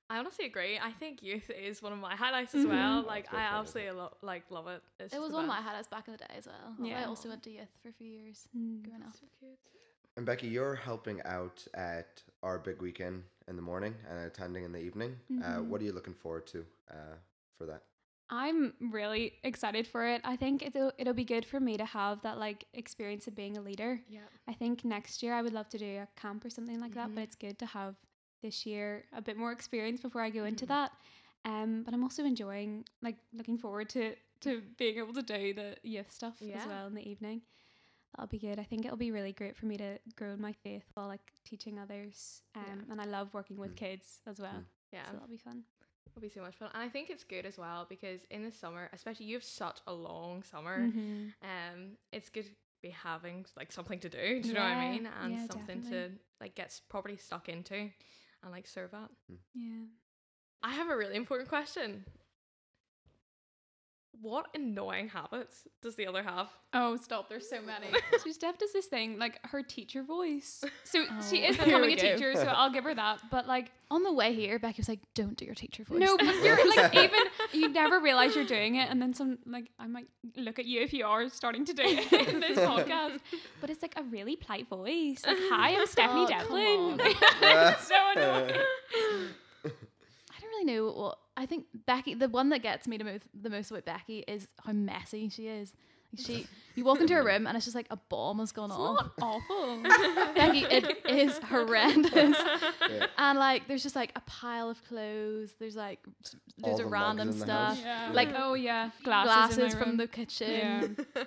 I 0.09 0.17
honestly 0.19 0.45
agree. 0.45 0.79
I 0.79 0.91
think 0.93 1.21
youth 1.21 1.49
is 1.49 1.81
one 1.81 1.91
of 1.91 1.99
my 1.99 2.15
highlights 2.15 2.55
as 2.55 2.65
well. 2.65 3.03
Mhm. 3.03 3.07
Like 3.07 3.25
I 3.27 3.31
for 3.31 3.37
absolutely 3.59 3.91
lo- 3.91 4.17
like 4.21 4.49
love 4.49 4.67
it. 4.67 4.81
It's 4.99 5.13
It 5.13 5.19
was 5.19 5.31
one 5.33 5.43
of 5.43 5.47
my 5.49 5.61
highlights 5.61 5.87
back 5.89 6.07
in 6.07 6.13
the 6.13 6.17
day 6.19 6.33
as 6.37 6.47
well. 6.47 6.75
Yeah. 6.79 7.01
I 7.01 7.05
also 7.05 7.27
went 7.29 7.43
to 7.43 7.49
youth 7.51 7.69
for 7.81 7.89
a 7.89 7.93
few 7.93 8.07
years 8.07 8.47
Mm. 8.55 8.83
growing 8.83 9.03
up. 9.03 9.13
So. 9.15 9.47
And 10.15 10.25
Becky, 10.25 10.47
you're 10.47 10.75
helping 10.75 11.21
out 11.23 11.67
at 11.73 12.23
our 12.41 12.57
big 12.57 12.81
weekend 12.81 13.25
in 13.47 13.55
the 13.55 13.61
morning 13.61 13.95
and 14.09 14.17
attending 14.19 14.63
in 14.63 14.71
the 14.71 14.79
evening. 14.79 15.19
Uh, 15.29 15.59
Mhm. 15.59 15.67
what 15.67 15.81
are 15.81 15.83
you 15.83 15.91
looking 15.93 16.13
forward 16.15 16.47
to 16.47 16.65
uh, 16.89 17.15
for 17.57 17.65
that? 17.65 17.83
I'm 18.29 18.73
really 18.91 19.39
excited 19.43 19.87
for 19.87 20.05
it. 20.05 20.21
I 20.23 20.35
think 20.37 20.61
it'll 20.61 20.91
it'll 20.97 21.13
be 21.13 21.23
good 21.25 21.45
for 21.45 21.59
me 21.59 21.77
to 21.77 21.85
have 21.85 22.21
that 22.23 22.37
like 22.37 22.65
experience 22.73 23.27
of 23.27 23.35
being 23.35 23.57
a 23.57 23.61
leader. 23.61 24.01
Yeah. 24.09 24.27
I 24.47 24.53
think 24.53 24.83
next 24.83 25.21
year 25.23 25.33
I 25.33 25.41
would 25.41 25.53
love 25.53 25.69
to 25.69 25.77
do 25.77 25.99
a 25.99 26.07
camp 26.19 26.43
or 26.45 26.49
something 26.49 26.79
like 26.79 26.93
that, 26.95 27.09
Mhm. 27.09 27.15
but 27.15 27.23
it's 27.23 27.35
good 27.35 27.57
to 27.59 27.65
have 27.67 27.95
this 28.41 28.65
year 28.65 29.05
a 29.13 29.21
bit 29.21 29.37
more 29.37 29.51
experience 29.51 30.01
before 30.01 30.21
I 30.21 30.29
go 30.29 30.45
into 30.45 30.65
Mhm. 30.65 30.69
that. 30.69 30.91
Um, 31.45 31.83
but 31.83 31.93
I'm 31.93 32.03
also 32.03 32.23
enjoying 32.25 32.85
like 33.01 33.17
looking 33.33 33.57
forward 33.57 33.89
to 33.89 34.15
to 34.41 34.61
being 34.77 34.97
able 34.99 35.13
to 35.13 35.23
do 35.23 35.53
the 35.53 35.75
youth 35.81 36.11
stuff 36.11 36.35
Yeah. 36.39 36.59
as 36.61 36.67
well 36.67 36.85
in 36.85 36.93
the 36.93 37.09
evening. 37.09 37.41
That'll 38.15 38.27
be 38.27 38.37
good. 38.37 38.59
I 38.59 38.63
think 38.63 38.85
it'll 38.85 38.95
be 38.97 39.11
really 39.11 39.33
great 39.33 39.55
for 39.57 39.65
me 39.65 39.77
to 39.77 39.97
grow 40.15 40.33
in 40.33 40.39
my 40.41 40.53
faith 40.53 40.85
while 40.93 41.07
like 41.07 41.33
teaching 41.43 41.79
others. 41.79 42.43
Um, 42.53 42.63
Yeah. 42.65 42.91
and 42.91 43.01
I 43.01 43.05
love 43.05 43.33
working 43.33 43.57
with 43.57 43.71
Mm. 43.73 43.77
kids 43.77 44.21
as 44.27 44.39
well. 44.39 44.53
Mm. 44.53 44.65
Yeah. 44.91 45.05
So 45.07 45.13
that'll 45.13 45.27
be 45.27 45.37
fun. 45.37 45.65
It'll 46.11 46.21
be 46.21 46.29
so 46.29 46.41
much 46.41 46.55
fun. 46.55 46.69
And 46.73 46.83
I 46.83 46.89
think 46.89 47.09
it's 47.09 47.23
good 47.23 47.45
as 47.47 47.57
well 47.57 47.85
because 47.85 48.25
in 48.25 48.43
the 48.43 48.51
summer, 48.51 48.89
especially 48.93 49.25
you 49.25 49.35
have 49.35 49.43
such 49.43 49.81
a 49.87 49.93
long 49.93 50.43
summer. 50.43 50.87
Mhm. 50.87 51.33
Um, 51.41 51.97
it's 52.11 52.29
good 52.29 52.45
to 52.45 52.51
be 52.81 52.89
having 52.91 53.45
like 53.55 53.71
something 53.71 53.99
to 54.01 54.09
do. 54.09 54.41
Do 54.41 54.47
you 54.49 54.53
know 54.53 54.61
what 54.61 54.69
I 54.71 54.91
mean? 54.91 55.07
And 55.07 55.33
yeah, 55.33 55.47
something 55.47 55.81
to 55.83 55.89
definitely. 55.89 56.19
like 56.39 56.53
get 56.55 56.79
properly 56.89 57.17
stuck 57.17 57.49
into 57.49 57.91
and 58.43 58.51
like 58.51 58.67
serve 58.67 58.93
at. 58.93 59.09
Hmm. 59.29 59.35
Yeah. 59.53 59.85
I 60.63 60.73
have 60.73 60.89
a 60.89 60.97
really 60.97 61.15
important 61.15 61.49
question. 61.49 62.05
What 64.21 64.47
annoying 64.55 65.09
habits 65.09 65.67
does 65.81 65.95
the 65.95 66.07
other 66.07 66.23
have? 66.23 66.49
Oh, 66.73 66.95
stop. 66.97 67.29
There's 67.29 67.47
so 67.49 67.57
many. 67.65 67.87
so 68.23 68.31
Steph 68.31 68.57
does 68.57 68.73
this 68.73 68.87
thing, 68.87 69.19
like 69.19 69.39
her 69.45 69.61
teacher 69.61 70.01
voice. 70.03 70.63
So 70.85 71.03
she 71.29 71.43
Oh. 71.45 71.49
is 71.49 71.57
becoming 71.57 71.91
a 71.91 71.95
go. 71.95 72.01
teacher, 72.15 72.33
so 72.35 72.43
I'll 72.45 72.71
give 72.71 72.83
her 72.85 72.95
that. 72.95 73.19
But 73.29 73.47
like, 73.47 73.71
On 73.89 74.03
the 74.03 74.11
way 74.11 74.33
here, 74.33 74.59
Becky 74.59 74.81
was 74.81 74.89
like, 74.89 74.99
"Don't 75.15 75.37
do 75.37 75.45
your 75.45 75.55
teacher 75.55 75.83
voice." 75.85 75.97
no, 75.99 76.17
but 76.17 76.35
you're 76.43 76.75
like, 76.75 76.93
even 76.93 77.19
you 77.53 77.69
never 77.69 78.01
realize 78.01 78.35
you're 78.35 78.43
doing 78.43 78.75
it. 78.75 78.89
And 78.89 79.01
then 79.01 79.13
some, 79.13 79.37
like, 79.45 79.69
I 79.79 79.87
might 79.87 80.07
look 80.35 80.59
at 80.59 80.65
you 80.65 80.81
if 80.81 80.91
you 80.91 81.05
are 81.05 81.29
starting 81.29 81.63
to 81.63 81.73
do 81.73 81.83
it 81.85 82.27
in 82.27 82.41
this 82.41 82.57
podcast. 82.57 83.19
But 83.61 83.69
it's 83.69 83.81
like 83.81 83.93
a 83.97 84.03
really 84.03 84.35
polite 84.35 84.67
voice. 84.67 85.21
Like, 85.25 85.37
hi, 85.39 85.77
I'm 85.79 85.87
Stephanie 85.87 86.25
Oh, 86.25 86.27
Devlin. 86.27 86.99
it's 86.99 87.87
so 87.87 87.95
annoying. 88.15 88.59
I 89.63 90.39
don't 90.41 90.49
really 90.49 90.65
know 90.65 90.91
what 90.91 91.17
I 91.37 91.45
think 91.45 91.65
Becky 91.85 92.13
the 92.15 92.27
one 92.27 92.49
that 92.49 92.63
gets 92.63 92.87
me 92.87 92.97
to 92.97 93.03
move 93.03 93.21
the 93.39 93.49
most 93.49 93.69
about 93.71 93.85
Becky 93.85 94.19
is 94.27 94.47
how 94.65 94.73
messy 94.73 95.29
she 95.29 95.47
is. 95.47 95.71
Like 96.17 96.25
she 96.25 96.47
you 96.75 96.83
walk 96.83 96.99
into 97.01 97.13
her 97.13 97.23
room 97.23 97.45
and 97.47 97.55
it's 97.55 97.65
just 97.65 97.75
like 97.75 97.87
a 97.91 97.97
bomb 97.97 98.39
has 98.39 98.51
gone 98.51 98.69
It's 98.71 98.79
off. 98.79 99.11
not 99.19 99.21
awful. 99.21 99.83
Becky, 100.35 100.65
it 100.69 101.05
is 101.07 101.37
horrendous. 101.39 102.37
Yeah. 102.89 103.05
And 103.17 103.37
like 103.37 103.67
there's 103.67 103.83
just 103.83 103.95
like 103.95 104.11
a 104.15 104.21
pile 104.21 104.69
of 104.69 104.83
clothes. 104.87 105.53
There's 105.59 105.75
like 105.75 105.99
s- 106.25 106.35
All 106.63 106.69
there's 106.69 106.79
the 106.79 106.85
a 106.85 106.87
random 106.89 107.29
in 107.29 107.37
the 107.39 107.45
stuff. 107.45 107.79
Yeah. 107.83 108.09
Like, 108.13 108.29
oh 108.35 108.53
yeah, 108.55 108.89
glasses, 109.03 109.57
Glasses, 109.57 109.73
in 109.73 109.79
from 109.79 109.89
room. 109.89 109.97
the 109.97 110.07
kitchen. 110.07 110.95
Yeah. 111.15 111.23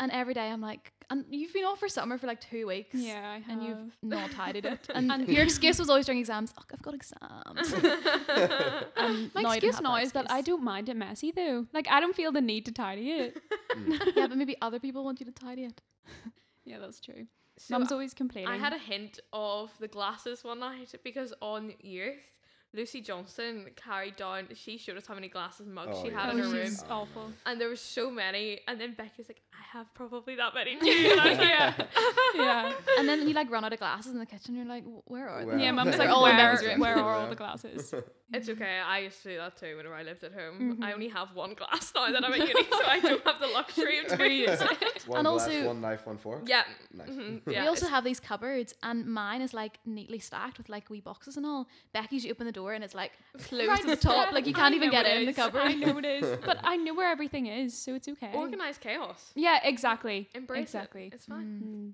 And 0.00 0.10
every 0.10 0.34
day 0.34 0.48
I'm 0.48 0.60
like 0.60 0.92
and 1.10 1.24
you've 1.28 1.52
been 1.52 1.64
off 1.64 1.80
for 1.80 1.88
summer 1.88 2.16
for 2.18 2.26
like 2.28 2.40
two 2.40 2.68
weeks. 2.68 2.94
Yeah, 2.94 3.32
I 3.36 3.40
have. 3.40 3.48
And 3.48 3.62
you've 3.62 3.96
not 4.02 4.30
tidied 4.30 4.64
it. 4.64 4.88
And, 4.94 5.10
And- 5.10 5.28
your 5.28 5.42
excuse 5.42 5.78
was 5.78 5.90
always 5.90 6.06
during 6.06 6.20
exams, 6.20 6.54
oh, 6.56 6.62
I've 6.72 6.82
got 6.82 6.94
exams. 6.94 7.72
And 7.72 8.84
um, 8.96 9.30
My 9.34 9.42
now 9.42 9.50
excuse 9.52 9.80
now 9.80 9.96
that 9.96 10.04
is 10.04 10.12
that 10.12 10.30
I 10.30 10.40
don't 10.40 10.62
mind 10.62 10.88
it 10.88 10.96
messy 10.96 11.32
though. 11.32 11.66
Like 11.74 11.88
I 11.90 12.00
don't 12.00 12.14
feel 12.16 12.32
the 12.32 12.40
need 12.40 12.64
to 12.66 12.72
tidy 12.72 13.10
it. 13.10 13.38
Mm. 13.76 14.16
yeah, 14.16 14.26
but 14.28 14.38
maybe 14.38 14.56
other 14.62 14.78
people 14.78 15.04
want 15.04 15.20
you 15.20 15.26
to 15.26 15.32
tidy 15.32 15.64
it. 15.64 15.80
Yeah, 16.64 16.78
that's 16.78 17.00
true. 17.00 17.26
So 17.58 17.74
Mum's 17.74 17.92
always 17.92 18.14
complaining. 18.14 18.48
I 18.48 18.56
had 18.56 18.72
a 18.72 18.78
hint 18.78 19.20
of 19.32 19.70
the 19.80 19.88
glasses 19.88 20.42
one 20.44 20.60
night 20.60 20.94
because 21.04 21.34
on 21.42 21.74
youth, 21.80 22.22
Lucy 22.72 23.00
Johnson 23.00 23.66
carried 23.76 24.16
down. 24.16 24.48
She 24.54 24.78
showed 24.78 24.96
us 24.96 25.06
how 25.06 25.14
many 25.14 25.28
glasses 25.28 25.66
and 25.66 25.74
mugs 25.74 25.90
Oh, 25.94 26.02
she 26.04 26.10
yeah. 26.10 26.20
had 26.20 26.28
oh, 26.28 26.32
in 26.32 26.38
her 26.44 26.48
room, 26.50 26.76
awful. 26.88 27.32
and 27.46 27.60
there 27.60 27.68
was 27.68 27.80
so 27.80 28.10
many. 28.10 28.60
And 28.68 28.80
then 28.80 28.94
Becky 28.94 29.14
was 29.18 29.28
like, 29.28 29.40
"I 29.52 29.76
have 29.78 29.92
probably 29.94 30.36
that 30.36 30.54
many 30.54 30.76
too." 30.80 30.86
And 31.10 31.20
I 31.20 31.28
was 31.30 31.38
like, 31.38 31.48
yeah, 31.48 31.74
yeah. 32.34 32.72
And 32.98 33.08
then 33.08 33.26
you 33.26 33.34
like 33.34 33.50
run 33.50 33.64
out 33.64 33.72
of 33.72 33.78
glasses 33.80 34.12
in 34.12 34.18
the 34.20 34.26
kitchen. 34.26 34.54
You're 34.54 34.66
like, 34.66 34.84
where 35.06 35.28
are 35.28 35.44
Where- 35.44 35.56
they? 35.56 35.64
Yeah, 35.64 35.72
mum's 35.72 35.98
like, 35.98 36.08
all 36.10 36.26
in 36.26 36.36
where, 36.36 36.56
room. 36.62 36.80
where 36.80 36.96
are 36.96 37.14
all 37.16 37.28
the 37.28 37.36
glasses? 37.36 37.92
It's 38.32 38.48
okay. 38.48 38.78
I 38.78 39.00
used 39.00 39.24
to 39.24 39.30
do 39.30 39.36
that 39.38 39.56
too 39.56 39.76
whenever 39.76 39.92
I 39.96 40.04
lived 40.04 40.22
at 40.22 40.32
home. 40.32 40.78
I 40.80 40.90
Mhm. 40.90 40.94
only 40.94 41.08
have 41.08 41.34
one 41.34 41.52
glass 41.54 41.90
now 41.96 42.12
that 42.12 42.24
I'm 42.24 42.32
at 42.32 42.38
uni, 42.38 42.62
so 42.70 42.84
I 42.86 43.00
don't 43.00 43.24
have 43.26 43.40
the 43.40 43.48
luxury 43.48 43.98
of 43.98 44.16
doing 44.16 44.42
it. 44.42 44.60
one 45.08 45.18
And 45.18 45.26
glass, 45.26 45.48
also- 45.48 45.66
one 45.66 45.80
knife, 45.80 46.06
one 46.06 46.16
fork. 46.16 46.42
Yeah. 46.46 46.62
Nice. 46.94 47.08
mhm, 47.08 47.44
we 47.44 47.56
also 47.56 47.88
have 47.88 48.04
these 48.04 48.20
cupboards, 48.20 48.72
and 48.84 49.04
mine 49.04 49.40
is 49.42 49.52
like 49.52 49.80
neatly 49.84 50.20
stacked 50.20 50.58
with 50.58 50.68
like 50.68 50.88
wee 50.90 51.00
boxes 51.00 51.36
and 51.36 51.44
all. 51.44 51.66
Becky's, 51.92 52.24
you 52.24 52.30
open 52.30 52.46
the 52.46 52.52
door 52.52 52.59
and 52.68 52.84
it's 52.84 52.94
like 52.94 53.12
closed 53.38 53.68
Right, 53.68 53.80
to 53.80 53.86
the 53.86 53.96
top, 53.96 54.32
like 54.32 54.46
you 54.46 54.54
can't 54.54 54.74
even 54.74 54.90
get 54.90 55.06
it 55.06 55.20
in 55.20 55.26
the 55.26 55.32
cupboard. 55.42 55.62
I 55.62 55.74
know 55.74 55.98
it 55.98 56.04
is, 56.04 56.38
but 56.44 56.58
I 56.62 56.76
know 56.76 56.94
where 56.94 57.10
everything 57.10 57.46
is, 57.46 57.76
so 57.76 57.94
it's 57.94 58.08
okay. 58.08 58.32
organized 58.34 58.80
chaos. 58.80 59.32
Yeah, 59.34 59.58
exactly. 59.62 60.28
Embrace 60.34 60.62
exactly. 60.62 61.06
it. 61.06 61.14
It's 61.14 61.26
fine. 61.26 61.62
Mm. 61.64 61.92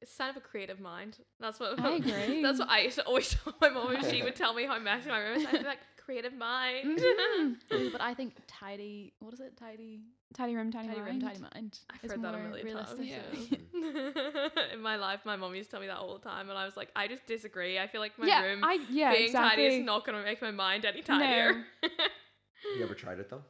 It's 0.00 0.12
sign 0.12 0.30
of 0.30 0.36
a 0.36 0.40
creative 0.40 0.80
mind. 0.80 1.18
That's 1.38 1.60
what 1.60 1.78
I 1.80 1.90
agree. 1.92 2.42
That's 2.42 2.58
what 2.58 2.68
I 2.68 2.80
used 2.80 2.96
to 2.96 3.04
always 3.04 3.30
tell 3.30 3.54
my 3.60 3.68
mom 3.68 3.88
when 3.88 4.10
she 4.10 4.22
would 4.22 4.34
tell 4.34 4.52
me 4.52 4.64
how 4.66 4.78
messy 4.80 5.08
my 5.08 5.18
room 5.20 5.38
is. 5.38 5.46
I'd 5.46 5.52
be 5.52 5.64
like, 5.64 5.78
creative 6.04 6.34
mind. 6.34 6.98
Mhm. 6.98 7.56
Ooh, 7.74 7.90
but 7.90 8.00
I 8.00 8.14
think 8.14 8.34
tidy. 8.46 9.12
What 9.20 9.32
is 9.34 9.40
it? 9.40 9.56
Tidy. 9.56 10.00
tidy 10.34 10.54
room, 10.56 10.70
tidy, 10.72 10.88
Tidy 10.88 11.00
room, 11.00 11.08
mind. 11.08 11.22
tidy 11.22 11.40
mind. 11.40 11.78
I've 11.90 12.10
heard 12.10 12.22
that 12.22 12.34
a 12.34 12.38
more 12.38 12.48
million 12.48 12.76
times. 12.76 13.00
Yeah. 13.00 13.18
In 14.74 14.80
my 14.80 14.96
life, 14.96 15.20
my 15.24 15.36
mom 15.36 15.54
used 15.54 15.70
to 15.70 15.76
tell 15.76 15.80
me 15.80 15.86
that 15.88 15.96
all 15.98 16.14
the 16.18 16.28
time, 16.28 16.48
and 16.48 16.58
I 16.58 16.64
was 16.64 16.76
like, 16.76 16.90
I 16.96 17.08
just 17.08 17.26
disagree. 17.26 17.78
I 17.78 17.86
feel 17.86 18.00
like 18.00 18.18
my 18.18 18.26
yeah, 18.26 18.42
room 18.42 18.64
I 18.64 18.78
yeah 18.90 19.12
being 19.12 19.24
exactly. 19.26 19.64
tidy 19.64 19.76
is 19.76 19.84
not 19.84 20.04
going 20.06 20.18
to 20.18 20.24
make 20.24 20.40
my 20.40 20.50
mind 20.50 20.84
any 20.84 21.02
tidier. 21.02 21.64
You 22.76 22.84
ever 22.84 22.94
tried 22.94 23.18
it 23.18 23.28
though? 23.28 23.42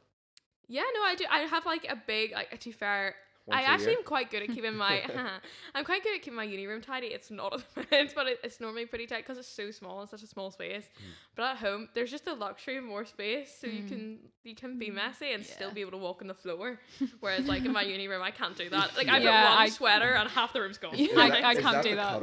yeah, 0.67 0.83
no, 0.93 1.01
I 1.03 1.15
do. 1.15 1.25
I 1.29 1.39
have 1.41 1.65
like 1.65 1.85
a 1.89 1.95
big, 1.95 2.31
like, 2.31 2.57
to 2.59 2.69
be 2.69 2.71
fair, 2.71 3.03
Once 3.09 3.17
I 3.51 3.61
a 3.61 3.65
actually 3.65 3.89
year? 3.91 3.97
am 3.99 4.03
quite 4.05 4.31
good 4.31 4.43
at 4.43 4.49
keeping 4.49 4.75
my. 4.75 5.01
I'm 5.75 5.83
quite 5.83 6.03
good 6.03 6.15
at 6.15 6.21
keeping 6.21 6.35
my 6.37 6.43
uni 6.45 6.65
room 6.67 6.81
tidy. 6.81 7.07
It's 7.07 7.29
not 7.29 7.53
at 7.53 7.65
the 7.75 7.85
minute, 7.91 8.13
but 8.15 8.27
it, 8.27 8.39
it's 8.43 8.59
normally 8.61 8.85
pretty 8.85 9.05
tight 9.07 9.23
because 9.23 9.37
it's 9.37 9.47
so 9.47 9.69
small 9.71 9.99
and 10.01 10.09
such 10.09 10.23
a 10.23 10.27
small 10.27 10.49
space. 10.51 10.85
Hmm. 10.97 11.03
But 11.35 11.43
at 11.51 11.57
home, 11.57 11.89
there's 11.93 12.09
just 12.11 12.27
a 12.27 12.33
luxury 12.33 12.77
of 12.77 12.83
more 12.85 13.03
space, 13.05 13.53
so 13.59 13.67
you 13.67 13.83
Mm. 13.83 13.87
can 13.89 14.19
you 14.43 14.55
can 14.55 14.79
be 14.79 14.89
Mm. 14.89 14.95
messy 14.95 15.33
and 15.33 15.45
still 15.45 15.71
be 15.71 15.81
able 15.81 15.91
to 15.91 15.97
walk 15.97 16.21
on 16.21 16.27
the 16.27 16.33
floor. 16.33 16.79
Whereas 17.19 17.47
like 17.47 17.65
in 17.65 17.73
my 17.73 17.81
uni 17.81 18.07
room, 18.07 18.21
I 18.21 18.31
can't 18.31 18.55
do 18.57 18.69
that. 18.69 18.95
Like 18.95 19.07
I've 19.09 19.23
Yeah, 19.23 19.43
got 19.43 19.49
one 19.55 19.57
I- 19.63 19.69
sweater 19.69 20.11
and 20.13 20.29
half 20.29 20.53
the 20.53 20.61
room's 20.61 20.77
gone. 20.77 20.93
Yeah. 20.95 21.07
I- 21.17 21.27
Is 21.27 21.33
I 21.45 21.53
can't 21.55 21.63
that 21.75 21.83
do 21.83 21.89
the 21.91 21.95
that. 21.97 22.21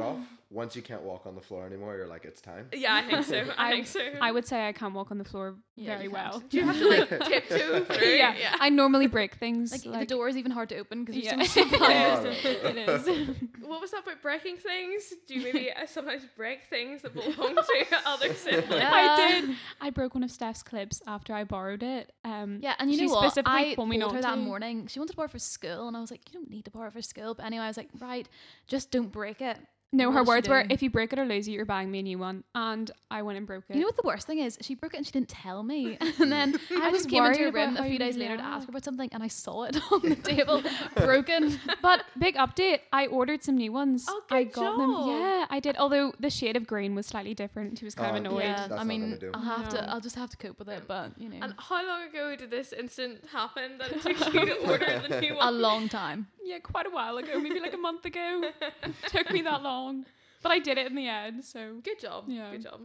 Cutoff? 0.51 0.55
Once 0.61 0.75
you 0.75 0.81
can't 0.81 1.01
walk 1.03 1.25
on 1.25 1.35
the 1.35 1.41
floor 1.41 1.65
anymore, 1.65 1.95
you're 1.95 2.07
like, 2.07 2.25
it's 2.25 2.41
time. 2.41 2.67
yeah, 2.73 2.93
I 2.95 3.01
think 3.03 3.25
so. 3.25 3.43
I, 3.57 3.67
I- 3.67 3.71
think 3.71 3.87
so. 3.87 4.01
I 4.21 4.31
would 4.31 4.45
say 4.45 4.67
I 4.67 4.73
can't 4.73 4.93
walk 4.93 5.11
on 5.11 5.17
the 5.17 5.23
floor 5.23 5.55
Yeah, 5.75 5.95
very 5.95 6.07
well. 6.09 6.43
Do 6.49 6.57
you 6.57 6.65
have 6.65 6.77
to 6.77 6.89
like 6.89 7.09
tiptoe 7.27 7.83
through? 7.85 8.07
yeah, 8.07 8.35
yeah. 8.37 8.55
I 8.59 8.69
normally 8.69 9.07
break 9.07 9.35
things. 9.35 9.71
Like, 9.71 9.85
Like, 9.85 9.99
the 10.01 10.15
door 10.15 10.27
is 10.27 10.35
even 10.37 10.51
hard 10.51 10.69
to 10.69 10.77
open 10.77 11.05
because 11.05 11.23
Yeah. 11.23 11.37
you're 11.37 11.45
so 11.45 11.61
Oh, 11.63 11.65
it 11.65 12.45
is. 12.45 12.45
no. 12.65 12.69
It 12.69 12.77
is. 12.77 13.35
What 13.61 13.79
was 13.81 13.91
that 13.91 14.03
about 14.03 14.21
breaking 14.21 14.57
things? 14.57 15.13
Do 15.27 15.35
you 15.35 15.43
maybe 15.43 15.71
uh, 15.71 15.85
sometimes 15.85 16.23
break 16.35 16.59
things 16.69 17.01
that 17.03 17.13
belong 17.13 17.55
to 17.55 17.85
other 18.05 18.33
siblings? 18.33 18.69
Yeah. 18.69 18.91
I 18.93 19.17
did. 19.41 19.55
I 19.79 19.89
broke 19.89 20.13
one 20.15 20.23
of 20.23 20.31
Steph's 20.31 20.63
clips 20.63 21.01
after 21.07 21.33
I 21.33 21.43
borrowed 21.45 21.83
it. 21.83 22.11
Um, 22.25 22.59
Yeah, 22.61 22.73
and 22.79 22.91
you 22.91 22.97
she 22.97 23.05
know 23.05 23.13
what? 23.13 23.31
specifically 23.31 23.71
I 23.71 23.73
told 23.75 23.87
me 23.89 23.97
told 23.99 24.11
not 24.13 24.15
her 24.17 24.21
that 24.23 24.35
to. 24.35 24.41
morning. 24.41 24.87
She 24.87 24.99
wanted 24.99 25.11
to 25.11 25.15
borrow 25.17 25.27
it 25.27 25.31
for 25.31 25.39
school, 25.39 25.87
and 25.87 25.95
I 25.95 26.01
was 26.01 26.11
like, 26.11 26.21
"You 26.31 26.39
don't 26.39 26.49
need 26.49 26.65
to 26.65 26.71
borrow 26.71 26.87
it 26.87 26.93
for 26.93 27.01
school." 27.01 27.33
But 27.35 27.45
anyway, 27.45 27.63
I 27.63 27.67
was 27.67 27.77
like, 27.77 27.89
"Right, 27.99 28.27
just 28.67 28.91
don't 28.91 29.11
break 29.11 29.41
it." 29.41 29.57
No, 29.93 30.11
her 30.11 30.23
words 30.23 30.47
were, 30.47 30.63
"If 30.69 30.81
you 30.81 30.89
break 30.89 31.11
it 31.11 31.19
or 31.19 31.25
lose 31.25 31.47
it, 31.47 31.51
you're 31.51 31.65
buying 31.65 31.91
me 31.91 31.99
a 31.99 32.03
new 32.03 32.17
one." 32.17 32.43
And 32.55 32.89
I 33.09 33.21
went 33.23 33.37
and 33.37 33.45
broke 33.45 33.65
it. 33.69 33.75
You 33.75 33.81
know 33.81 33.87
what 33.87 33.97
the 33.97 34.03
worst 34.05 34.25
thing 34.25 34.39
is? 34.39 34.57
She 34.61 34.73
broke 34.75 34.93
it 34.93 34.97
and 34.97 35.05
she 35.05 35.11
didn't 35.11 35.27
tell 35.29 35.63
me. 35.63 35.97
and 36.19 36.31
then 36.31 36.55
I, 36.71 36.87
I 36.87 36.91
just 36.91 37.09
came 37.09 37.25
into 37.25 37.39
her 37.43 37.51
room 37.51 37.75
a 37.77 37.83
few 37.83 37.99
days 37.99 38.15
later 38.15 38.37
to 38.37 38.43
ask 38.43 38.67
her 38.67 38.71
about 38.71 38.85
something 38.85 39.09
and 39.11 39.21
I 39.21 39.27
saw 39.27 39.63
it 39.63 39.75
on 39.91 40.01
the 40.01 40.15
table 40.33 40.63
broken. 40.95 41.59
but 41.81 42.03
big 42.17 42.35
update, 42.35 42.79
I 42.93 43.07
ordered 43.07 43.43
some 43.43 43.55
new 43.57 43.71
ones. 43.73 44.05
Oh, 44.07 44.21
I 44.31 44.45
got 44.45 44.77
job. 44.77 44.79
them. 44.79 44.91
Yeah, 45.07 45.45
I 45.49 45.59
did. 45.59 45.75
Although 45.77 46.13
the 46.19 46.29
shade 46.29 46.55
of 46.55 46.65
green 46.67 46.95
was 46.95 47.05
slightly 47.05 47.33
different. 47.33 47.77
She 47.77 47.85
was 47.85 47.95
kind 47.95 48.11
Oh, 48.11 48.19
of 48.19 48.25
annoyed. 48.25 48.43
yeah. 48.43 48.49
Yeah, 48.51 48.67
That's 48.67 48.71
I 48.73 48.75
not 48.77 48.87
mean, 48.87 49.01
gonna 49.01 49.17
do. 49.17 49.31
I'll 49.33 49.41
have 49.41 49.63
No. 49.73 49.79
to. 49.79 49.89
I'll 49.89 50.01
just 50.01 50.15
have 50.15 50.29
to 50.29 50.37
cope 50.37 50.57
with 50.59 50.69
it. 50.69 50.83
But 50.87 51.11
you 51.17 51.29
know, 51.29 51.37
And 51.41 51.53
how 51.57 51.85
long 51.85 52.03
ago 52.07 52.35
did 52.37 52.49
this 52.49 52.71
incident 52.73 53.25
happen 53.31 53.77
that 53.79 53.91
it 53.91 54.01
took 54.01 54.33
you 54.33 54.45
to 54.45 54.55
order 54.69 55.03
the 55.09 55.19
new 55.21 55.35
one? 55.35 55.47
a 55.47 55.51
long 55.51 55.89
time. 55.89 56.27
Yeah, 56.43 56.59
quite 56.59 56.87
a 56.87 56.89
while 56.89 57.17
ago, 57.17 57.39
maybe 57.39 57.59
like 57.59 57.73
a 57.73 57.77
month 57.77 58.05
ago. 58.05 58.41
Took 59.07 59.31
me 59.31 59.41
that 59.43 59.61
long, 59.61 60.05
but 60.41 60.51
I 60.51 60.59
did 60.59 60.77
it 60.77 60.87
in 60.87 60.95
the 60.95 61.07
end. 61.07 61.43
So 61.45 61.75
Good 61.83 61.99
job. 61.99 62.25
Yeah. 62.27 62.51
Good 62.51 62.63
job. 62.63 62.81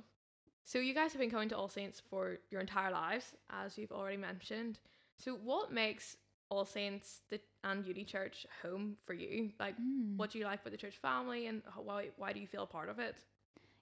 So 0.65 0.79
you 0.79 0.95
guys 0.95 1.13
have 1.13 1.21
been 1.21 1.31
coming 1.31 1.49
to 1.51 1.57
All 1.57 1.69
Saints 1.69 2.03
for 2.11 2.39
your 2.51 2.61
entire 2.61 2.91
lives, 2.91 3.35
as 3.51 3.79
you've 3.79 3.93
already 3.93 4.17
mentioned. 4.17 4.79
So 5.17 5.35
what 5.37 5.73
makes 5.73 6.17
All 6.51 6.65
Saints 6.65 7.21
the 7.31 7.41
and 7.65 7.87
Uni 7.87 8.05
Church 8.05 8.47
home 8.63 8.97
for 9.07 9.15
you? 9.15 9.51
Like, 9.61 9.77
Mm. 9.81 10.17
what 10.17 10.31
do 10.33 10.39
you 10.39 10.45
like 10.45 10.61
about 10.61 10.73
the 10.73 10.77
church 10.77 10.97
family, 10.97 11.47
and 11.47 11.63
how, 11.73 11.83
why 11.83 12.11
why 12.17 12.33
do 12.33 12.41
you 12.41 12.47
feel 12.47 12.63
a 12.65 12.67
part 12.67 12.89
of 12.89 12.99
it? 12.99 13.15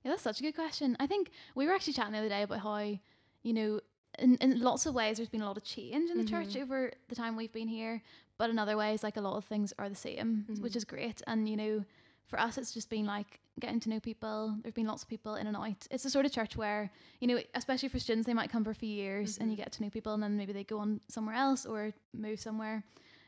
Yeah, 0.05 0.11
that's 0.13 0.23
such 0.23 0.41
a 0.41 0.43
good 0.43 0.55
question. 0.55 0.97
I 1.01 1.07
think 1.07 1.31
we 1.55 1.67
were 1.67 1.73
actually 1.73 1.95
chatting 1.95 2.13
the 2.13 2.19
other 2.19 2.29
day 2.29 2.43
about 2.43 2.61
how, 2.61 2.79
you 3.43 3.53
know, 3.55 3.81
in, 4.19 4.37
in 4.37 4.61
lots 4.61 4.85
of 4.87 4.95
ways 4.95 5.17
there's 5.17 5.31
been 5.31 5.41
a 5.43 5.47
lot 5.47 5.57
of 5.57 5.65
change 5.65 6.11
in 6.11 6.19
the 6.19 6.25
church 6.25 6.49
Mhm. 6.55 6.63
over 6.63 6.93
the 7.09 7.15
time 7.15 7.35
we've 7.37 7.53
been 7.53 7.69
here, 7.69 8.03
but 8.39 8.51
in 8.51 8.59
other 8.59 8.77
ways, 8.77 9.03
like 9.03 9.17
a 9.17 9.21
lot 9.21 9.37
of 9.37 9.45
things 9.45 9.73
are 9.79 9.89
the 9.89 9.95
same, 9.95 10.45
which 10.61 10.73
Mhm. 10.73 10.77
is 10.77 10.85
great. 10.85 11.23
And, 11.27 11.49
you 11.49 11.57
know, 11.57 11.85
for 12.27 12.39
us, 12.41 12.59
it's 12.59 12.73
just 12.73 12.89
been 12.91 13.07
like 13.07 13.41
getting 13.61 13.79
to 13.81 13.89
know 13.91 14.01
people. 14.01 14.57
There's 14.63 14.75
been 14.75 14.87
lots 14.87 15.03
of 15.03 15.09
people 15.09 15.35
in 15.37 15.47
and 15.47 15.57
out. 15.57 15.87
It's 15.91 16.03
the 16.05 16.11
sort 16.11 16.27
of 16.27 16.33
church 16.33 16.57
where, 16.57 16.91
you 17.21 17.29
know, 17.29 17.39
especially 17.55 17.89
for 17.91 17.99
students, 18.01 18.27
they 18.27 18.35
might 18.35 18.51
come 18.51 18.65
for 18.65 18.71
a 18.71 18.75
few 18.75 18.89
years 18.89 19.39
and 19.39 19.51
you 19.51 19.57
Mhm. 19.57 19.63
get 19.65 19.73
to 19.73 19.83
know 19.83 19.91
people 19.91 20.15
and 20.15 20.23
then 20.23 20.37
maybe 20.37 20.53
they 20.53 20.65
go 20.65 20.79
on 20.79 21.01
somewhere 21.09 21.37
else 21.37 21.65
or 21.67 21.93
move 22.13 22.41
somewhere. 22.41 22.83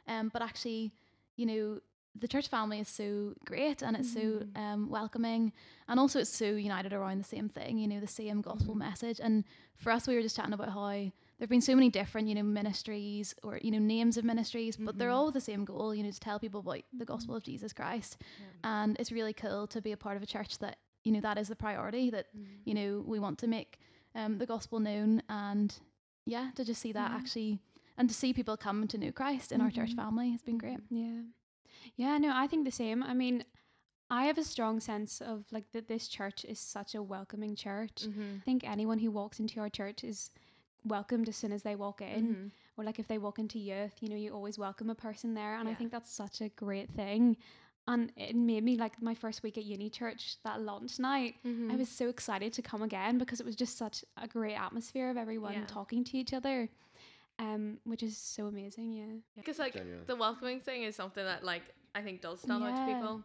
Um, 0.09 0.29
but 0.33 0.43
actually, 0.43 0.93
you 1.37 1.47
know, 1.47 1.81
the 2.19 2.27
church 2.27 2.49
family 2.49 2.81
is 2.81 2.89
so 2.89 3.35
great 3.45 3.83
and 3.83 3.95
it's 3.97 4.11
so 4.11 4.21
Mhm. 4.21 4.57
um, 4.57 4.89
welcoming 4.89 5.53
and 5.87 6.01
also 6.01 6.19
it's 6.21 6.31
so 6.31 6.47
united 6.47 6.95
around 6.95 7.19
the 7.19 7.25
same 7.25 7.47
thing 7.47 7.77
you 7.77 7.87
know 7.87 8.01
the 8.01 8.07
same 8.07 8.41
gospel 8.41 8.75
Mhm. 8.75 8.79
message 8.79 9.21
and 9.21 9.45
for 9.77 9.91
us 9.93 10.07
we 10.07 10.15
were 10.17 10.23
just 10.23 10.35
chatting 10.35 10.55
about 10.55 10.71
how 10.71 11.11
there 11.38 11.45
have 11.45 11.50
been 11.50 11.61
so 11.61 11.75
many 11.75 11.90
different 11.90 12.28
you 12.28 12.35
know 12.35 12.43
ministries 12.43 13.35
or 13.43 13.59
you 13.62 13.71
know 13.71 13.78
names 13.78 14.16
of 14.16 14.25
ministries 14.25 14.76
but 14.76 14.97
they're 14.99 15.11
Mhm. 15.11 15.14
all 15.16 15.31
the 15.31 15.40
same 15.40 15.64
goal 15.64 15.95
you 15.95 16.02
know 16.02 16.11
to 16.11 16.21
tell 16.21 16.38
people 16.38 16.61
about 16.61 16.83
the 16.97 17.05
gospel 17.05 17.35
of 17.37 17.43
jesus 17.43 17.73
christ 17.73 18.16
and 18.64 18.97
it's 18.99 19.12
really 19.12 19.33
cool 19.35 19.66
to 19.66 19.81
be 19.83 19.93
a 19.93 19.97
part 19.97 20.16
of 20.16 20.23
a 20.23 20.26
church 20.26 20.59
that 20.59 20.76
you 21.05 21.12
know 21.12 21.21
that 21.21 21.38
is 21.38 21.49
the 21.49 21.57
priority 21.57 22.11
that 22.11 22.26
you 22.64 22.75
know 22.75 23.02
we 23.07 23.19
want 23.19 23.38
to 23.38 23.47
make 23.47 23.78
um, 24.14 24.38
the 24.38 24.47
gospel 24.47 24.81
known 24.81 25.23
and 25.28 25.78
yeah 26.25 26.50
to 26.55 26.64
just 26.64 26.81
see 26.81 26.93
that 26.93 27.11
Yeah. 27.11 27.16
actually 27.16 27.61
and 27.99 28.09
to 28.09 28.14
see 28.14 28.33
people 28.33 28.57
come 28.57 28.87
to 28.88 28.99
know 28.99 29.12
christ 29.12 29.52
in 29.52 29.61
our 29.61 29.71
church 29.71 29.93
family 29.95 30.31
has 30.31 30.43
been 30.43 30.59
great 30.59 30.81
yeah, 30.90 31.21
yeah. 31.97 32.19
No, 32.19 32.31
I 32.35 32.47
think 32.47 32.64
the 32.64 32.71
same. 32.85 33.02
I 33.02 33.14
mean, 33.14 33.45
I 34.11 34.25
have 34.26 34.38
a 34.38 34.45
strong 34.45 34.81
sense 34.81 35.21
of 35.21 35.45
like 35.52 35.71
that. 35.73 35.88
This 35.88 36.09
church 36.09 36.45
is 36.45 36.59
such 36.59 36.95
a 36.95 37.02
welcoming 37.02 37.55
church. 37.55 38.05
Mm-hmm. 38.07 38.37
I 38.40 38.45
think 38.45 38.64
anyone 38.64 38.99
who 38.99 39.11
walks 39.11 39.38
into 39.40 39.61
our 39.61 39.69
church 39.69 40.02
is 40.05 40.31
welcomed 40.87 41.28
as 41.28 41.37
soon 41.37 41.52
as 41.52 41.62
they 41.62 41.75
walk 41.76 42.00
in. 42.00 42.26
Mm-hmm. 42.26 42.47
or 42.78 42.85
like 42.85 42.99
if 42.99 43.09
they 43.09 43.19
walk 43.19 43.38
into 43.38 43.59
youth, 43.59 43.95
you 44.00 44.09
know, 44.09 44.16
you 44.16 44.33
always 44.33 44.59
welcome 44.59 44.90
a 44.90 44.95
person 44.95 45.35
there. 45.35 45.57
And 45.59 45.69
I 45.69 45.75
think 45.75 45.90
that's 45.90 46.12
such 46.12 46.40
a 46.40 46.49
great 46.50 46.90
thing. 46.90 47.37
And 47.88 48.11
it 48.16 48.35
made 48.35 48.64
me 48.64 48.76
like 48.76 49.00
my 49.00 49.14
first 49.14 49.43
week 49.45 49.57
at 49.59 49.64
uni 49.64 49.88
church, 49.88 50.37
that 50.45 50.61
launch 50.61 50.99
night, 50.99 51.35
Mm-hmm. 51.47 51.71
I 51.71 51.76
was 51.76 51.88
so 51.88 52.09
excited 52.09 52.52
to 52.55 52.62
come 52.62 52.83
again 52.83 53.16
because 53.19 53.38
it 53.40 53.47
was 53.47 53.57
just 53.57 53.78
such 53.78 54.05
a 54.21 54.26
great 54.26 54.57
atmosphere 54.57 55.09
of 55.11 55.16
everyone 55.16 55.52
Yeah. 55.55 55.64
talking 55.66 56.02
to 56.05 56.19
each 56.19 56.33
other. 56.35 56.69
Um, 57.38 57.76
which 57.85 58.02
is 58.02 58.16
so 58.16 58.47
amazing, 58.47 58.93
yeah. 58.95 59.05
because 59.37 59.59
like 59.59 59.75
Genuine. 59.75 60.05
the 60.07 60.16
welcoming 60.16 60.59
thing 60.59 60.85
is 60.85 60.97
something 60.97 61.23
that 61.23 61.45
like 61.45 61.64
I 61.95 62.00
think 62.00 62.23
does 62.23 62.40
stand 62.40 62.64
out 62.64 62.75
to 62.76 62.87
people. 62.95 63.23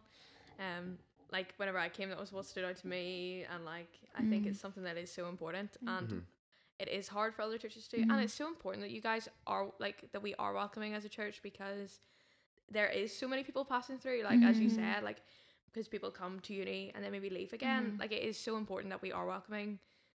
Um, 0.60 0.98
like 1.32 1.54
whenever 1.56 1.78
I 1.78 1.88
came, 1.88 2.10
that 2.10 2.20
was 2.20 2.30
what 2.30 2.44
stood 2.44 2.62
out 2.64 2.76
to 2.76 2.86
me, 2.86 3.46
and 3.50 3.64
like 3.64 3.88
I 4.14 4.20
think 4.22 4.44
Mm. 4.44 4.48
it's 4.50 4.60
something 4.60 4.82
that 4.82 4.98
is 4.98 5.10
so 5.10 5.28
important, 5.28 5.70
Mm. 5.82 5.98
and. 5.98 6.22
It 6.82 6.88
is 6.88 7.08
hard 7.08 7.34
for 7.34 7.42
other 7.42 7.58
churches 7.58 7.86
too, 7.88 7.98
Mhm. 7.98 8.10
and 8.10 8.20
it's 8.24 8.34
so 8.34 8.46
important 8.48 8.82
that 8.84 8.90
you 8.90 9.00
guys 9.00 9.28
are 9.46 9.64
like 9.78 10.10
that 10.12 10.22
we 10.22 10.34
are 10.36 10.52
welcoming 10.52 10.94
as 10.94 11.04
a 11.04 11.08
church 11.08 11.40
because 11.42 12.00
there 12.70 12.88
is 12.88 13.16
so 13.16 13.26
many 13.28 13.42
people 13.44 13.64
passing 13.64 13.98
through, 13.98 14.22
like 14.22 14.42
as 14.42 14.60
you 14.60 14.68
Mhm. 14.68 14.74
said, 14.74 15.02
like 15.04 15.22
because 15.66 15.88
people 15.88 16.10
come 16.10 16.40
to 16.40 16.52
uni 16.54 16.90
and 16.94 17.02
then 17.04 17.12
maybe 17.12 17.30
leave 17.30 17.52
again. 17.52 17.92
Mhm. 17.92 17.98
Like 18.00 18.12
it 18.12 18.22
is 18.22 18.36
so 18.38 18.56
important 18.56 18.90
that 18.90 19.02
we 19.02 19.12
are 19.12 19.26
welcoming. 19.26 19.78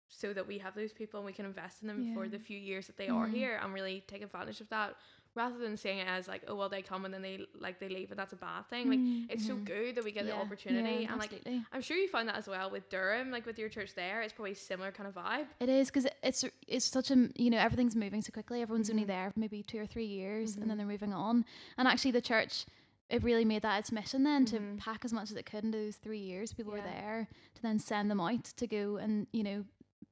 So 0.09 0.35
that 0.35 0.47
we 0.47 0.59
have 0.59 0.75
those 0.75 0.93
people 0.93 1.21
and 1.21 1.27
we 1.27 1.33
can 1.33 1.47
invest 1.47 1.81
in 1.81 1.89
them 1.89 2.05
for 2.13 2.29
the 2.29 2.39
few 2.39 2.59
years 2.59 2.87
that 2.87 2.99
they 2.99 3.09
are 3.09 3.27
Mhm. 3.27 3.33
here 3.33 3.57
and 3.63 3.73
really 3.73 4.03
take 4.03 4.23
advantage 4.23 4.61
of 4.61 4.69
that 4.69 4.97
rather 5.35 5.59
than 5.59 5.77
seeing 5.77 5.99
it 5.99 6.07
as 6.09 6.29
like 6.29 6.43
oh 6.49 6.55
well 6.55 6.69
they 6.69 6.83
come 6.83 7.05
and 7.05 7.13
then 7.15 7.23
they 7.23 7.47
like 7.59 7.79
they 7.81 7.89
leave 7.89 8.11
and 8.11 8.19
that's 8.19 8.33
a 8.33 8.37
bad 8.37 8.67
thing 8.69 8.89
like 8.89 8.99
Mm. 8.99 9.27
it's 9.31 9.47
so 9.47 9.57
good 9.57 9.95
that 9.95 10.05
we 10.05 10.13
get 10.13 10.27
Yeah. 10.27 10.33
the 10.37 10.41
opportunity 10.41 11.03
Yeah, 11.05 11.11
and 11.13 11.19
like 11.19 11.33
i'm 11.73 11.81
sure 11.81 11.97
you 11.97 12.09
find 12.09 12.29
that 12.29 12.37
as 12.37 12.47
well 12.49 12.71
with 12.71 12.89
durham 12.91 13.31
like 13.31 13.47
with 13.47 13.59
your 13.59 13.69
church 13.71 13.95
there 13.95 14.21
it's 14.23 14.33
probably 14.33 14.55
similar 14.55 14.93
kind 14.93 15.09
of 15.09 15.15
vibe 15.15 15.47
It 15.61 15.69
is 15.69 15.89
because 15.89 16.07
it's 16.23 16.45
it's 16.69 16.85
such 16.85 17.11
a 17.11 17.29
you 17.37 17.51
know 17.51 17.59
everything's 17.59 17.97
moving 17.97 18.21
so 18.23 18.31
quickly. 18.33 18.61
Everyone's 18.63 18.91
only 18.91 19.05
Mhm. 19.05 19.09
there 19.09 19.31
for 19.31 19.41
maybe 19.41 19.63
two 19.63 19.79
or 19.79 19.87
three 19.87 20.05
years, 20.07 20.55
and 20.57 20.65
Mhm. 20.65 20.69
then 20.69 20.77
they're 20.79 20.87
moving 20.87 21.13
on. 21.13 21.45
And 21.79 21.89
actually, 21.89 22.11
the 22.13 22.21
church 22.21 22.67
it 23.11 23.23
really 23.23 23.45
made 23.45 23.61
that 23.63 23.79
its 23.79 23.93
mission 23.93 24.23
then 24.25 24.45
to 24.47 24.59
pack 24.79 25.05
as 25.05 25.13
much 25.13 25.31
as 25.31 25.37
it 25.37 25.45
could 25.45 25.65
into 25.65 25.77
those 25.79 25.97
three 25.97 26.19
years. 26.19 26.53
People 26.55 26.73
were 26.73 26.81
there 26.81 27.29
to 27.55 27.63
then 27.63 27.79
send 27.79 28.11
them 28.11 28.21
out 28.21 28.45
to 28.45 28.67
go 28.67 28.97
and 28.97 29.27
you 29.33 29.43
know 29.43 29.65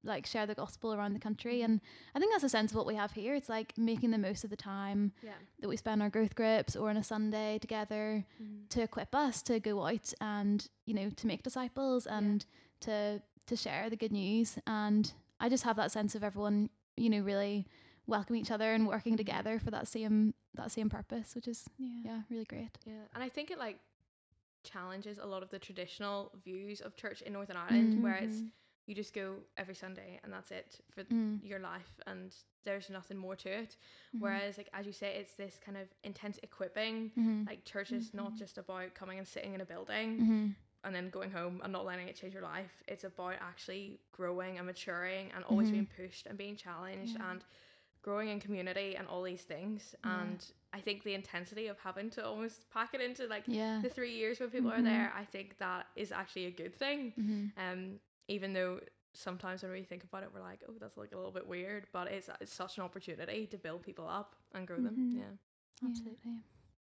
like 0.02 0.24
share 0.26 0.46
the 0.46 0.54
gospel 0.54 0.94
around 0.94 1.12
the 1.12 1.20
country. 1.20 1.62
And 1.62 1.80
I 2.14 2.18
think 2.18 2.32
that's 2.32 2.44
a 2.44 2.48
sense 2.48 2.70
of 2.72 2.76
what 2.76 2.86
we 2.86 2.94
have 2.94 3.12
here. 3.12 3.34
It's 3.34 3.48
like 3.48 3.76
making 3.76 4.10
the 4.12 4.18
most 4.18 4.44
of 4.44 4.50
the 4.50 4.56
time 4.56 5.12
yeah 5.22 5.32
that 5.60 5.68
we 5.68 5.76
spend 5.76 6.02
our 6.02 6.08
growth 6.08 6.34
groups 6.34 6.74
or 6.76 6.88
on 6.90 6.96
a 6.96 7.04
Sunday 7.04 7.58
together 7.58 8.24
to 8.70 8.82
equip 8.82 9.14
us 9.14 9.42
to 9.42 9.60
go 9.60 9.84
out 9.86 10.12
and 10.20 10.68
you 10.86 10.94
know 10.94 11.10
to 11.10 11.26
make 11.26 11.42
disciples 11.42 12.06
and 12.06 12.46
to 12.80 13.20
to 13.46 13.56
share 13.56 13.90
the 13.90 13.96
good 13.96 14.12
news 14.12 14.58
and 14.66 15.12
i 15.40 15.48
just 15.48 15.64
have 15.64 15.74
that 15.76 15.90
sense 15.90 16.14
of 16.14 16.22
everyone 16.22 16.70
you 16.96 17.10
know 17.10 17.18
really 17.18 17.66
welcoming 18.06 18.40
each 18.40 18.50
other 18.52 18.72
and 18.74 18.86
working 18.86 19.16
together 19.16 19.58
for 19.58 19.70
that 19.72 19.88
same 19.88 20.32
that 20.54 20.70
same 20.70 20.88
purpose 20.88 21.34
which 21.34 21.48
is 21.48 21.68
Yeah. 21.76 21.88
yeah 22.04 22.20
really 22.30 22.44
great 22.44 22.78
yeah 22.86 23.04
and 23.14 23.24
i 23.24 23.28
think 23.28 23.50
it 23.50 23.58
like 23.58 23.78
challenges 24.62 25.18
a 25.18 25.26
lot 25.26 25.42
of 25.42 25.50
the 25.50 25.58
traditional 25.58 26.30
views 26.44 26.80
of 26.80 26.94
church 26.96 27.22
in 27.22 27.32
northern 27.32 27.56
ireland 27.56 27.94
Mm. 27.94 28.02
where 28.02 28.16
it's 28.16 28.40
Mhm. 28.40 28.50
You 28.86 28.94
just 28.94 29.14
go 29.14 29.34
every 29.56 29.74
sunday 29.74 30.20
and 30.24 30.32
that's 30.32 30.50
it 30.50 30.80
for 30.90 31.04
Mm. 31.12 31.40
your 31.42 31.58
life 31.58 32.00
and 32.06 32.34
there's 32.64 32.90
nothing 32.90 33.16
more 33.16 33.36
to 33.36 33.48
it 33.48 33.76
Mhm. 34.14 34.20
whereas 34.20 34.56
like 34.58 34.68
as 34.72 34.86
you 34.86 34.92
say 34.92 35.14
it's 35.16 35.34
this 35.34 35.58
kind 35.64 35.76
of 35.76 35.88
intense 36.04 36.38
equipping 36.42 37.10
Mhm. 37.16 37.46
like 37.46 37.64
church 37.64 37.92
is 37.92 38.12
not 38.14 38.32
Mhm. 38.32 38.38
just 38.38 38.58
about 38.58 38.94
coming 38.94 39.18
and 39.18 39.26
sitting 39.26 39.54
in 39.54 39.60
a 39.60 39.64
building 39.64 40.20
Mhm. 40.20 40.54
and 40.84 40.94
then 40.94 41.10
going 41.10 41.30
home 41.30 41.60
and 41.62 41.72
not 41.72 41.84
letting 41.84 42.08
it 42.08 42.16
change 42.16 42.32
your 42.34 42.42
life. 42.42 42.82
It's 42.88 43.04
about 43.04 43.34
actually 43.40 44.00
growing 44.12 44.56
and 44.58 44.66
maturing 44.66 45.30
and 45.34 45.44
always 45.44 45.68
Mhm. 45.68 45.72
being 45.72 45.86
pushed 45.86 46.26
and 46.26 46.38
being 46.38 46.56
challenged 46.56 47.16
Yeah. 47.16 47.30
and 47.30 47.44
growing 48.02 48.28
in 48.28 48.40
community 48.40 48.96
and 48.96 49.06
all 49.06 49.22
these 49.22 49.42
things. 49.42 49.94
And 50.04 50.42
I 50.72 50.80
think 50.80 51.02
the 51.02 51.14
intensity 51.14 51.66
of 51.68 51.78
having 51.78 52.10
to 52.10 52.24
almost 52.24 52.70
pack 52.70 52.94
it 52.94 53.00
into 53.00 53.26
like 53.26 53.44
yeah 53.46 53.80
the 53.82 53.90
three 53.90 54.12
years 54.14 54.40
when 54.40 54.50
people 54.50 54.70
are 54.70 54.80
Mhm. 54.80 54.84
there, 54.84 55.12
I 55.14 55.24
think 55.24 55.58
that 55.58 55.86
is 55.96 56.12
actually 56.12 56.46
a 56.46 56.50
good 56.50 56.74
thing. 56.74 57.12
Um, 57.56 58.00
even 58.30 58.52
though 58.52 58.80
sometimes 59.12 59.62
when 59.62 59.72
we 59.72 59.82
think 59.82 60.04
about 60.04 60.22
it, 60.22 60.30
we're 60.32 60.40
like, 60.52 60.60
oh, 60.68 60.74
that's 60.80 60.96
like 60.96 61.12
a 61.12 61.16
little 61.16 61.32
bit 61.32 61.46
weird, 61.46 61.86
but 61.92 62.06
it's, 62.10 62.28
it's 62.40 62.54
such 62.54 62.78
an 62.78 62.84
opportunity 62.84 63.46
to 63.46 63.58
build 63.58 63.82
people 63.82 64.06
up 64.08 64.36
and 64.54 64.66
grow 64.66 64.76
them. 64.76 64.96
Mhm. 64.96 65.14
Yeah. 65.18 65.20
Yeah. 65.82 65.88
absolutely 65.88 66.32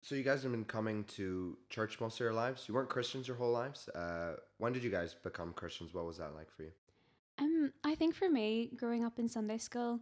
So 0.02 0.16
you 0.16 0.24
guys 0.24 0.44
have 0.44 0.52
been 0.52 0.66
coming 0.66 1.04
to 1.18 1.58
church 1.70 2.00
most 2.00 2.16
of 2.16 2.20
your 2.22 2.34
lives. 2.34 2.68
You 2.68 2.74
weren't 2.76 2.90
Christians 2.90 3.28
your 3.28 3.38
whole 3.38 3.52
lives. 3.52 3.88
Uh, 3.90 4.36
when 4.58 4.74
did 4.74 4.84
you 4.84 4.90
guys 4.90 5.14
become 5.30 5.54
Christians? 5.54 5.94
What 5.94 6.06
was 6.06 6.18
that 6.18 6.34
like 6.36 6.50
for 6.56 6.64
you? 6.64 6.72
Um, 7.38 7.74
I 7.84 7.96
think 7.96 8.16
for 8.16 8.30
me, 8.30 8.72
growing 8.76 9.04
up 9.04 9.20
in 9.20 9.28
Sunday 9.28 9.58
school, 9.58 10.00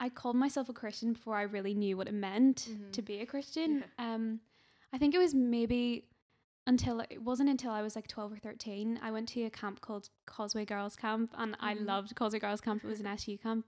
I 0.00 0.08
called 0.08 0.36
myself 0.36 0.68
a 0.68 0.72
Christian 0.72 1.12
before 1.12 1.36
I 1.36 1.42
really 1.42 1.74
knew 1.74 1.96
what 1.96 2.08
it 2.08 2.14
meant 2.14 2.68
Mhm. 2.70 2.92
to 2.92 3.02
be 3.02 3.20
a 3.20 3.26
Christian. 3.26 3.70
Yeah. 3.98 4.14
Um, 4.14 4.40
I 4.92 4.98
think 4.98 5.14
it 5.14 5.18
was 5.18 5.32
maybe 5.34 6.08
until 6.66 7.00
it 7.10 7.22
wasn't 7.22 7.48
until 7.48 7.70
I 7.72 7.82
was 7.82 7.96
like 7.96 8.06
twelve 8.06 8.32
or 8.32 8.36
thirteen. 8.38 8.98
I 9.02 9.10
went 9.10 9.28
to 9.30 9.42
a 9.44 9.50
camp 9.50 9.80
called 9.80 10.08
Causeway 10.26 10.64
Girls 10.64 10.96
Camp, 10.96 11.32
and 11.36 11.56
I 11.60 11.74
Mhm. 11.74 11.86
loved 11.86 12.14
Causeway 12.14 12.38
Girls 12.40 12.60
Camp. 12.60 12.84
It 12.84 12.86
was 12.86 13.00
an 13.00 13.06
SU 13.06 13.38
camp. 13.38 13.66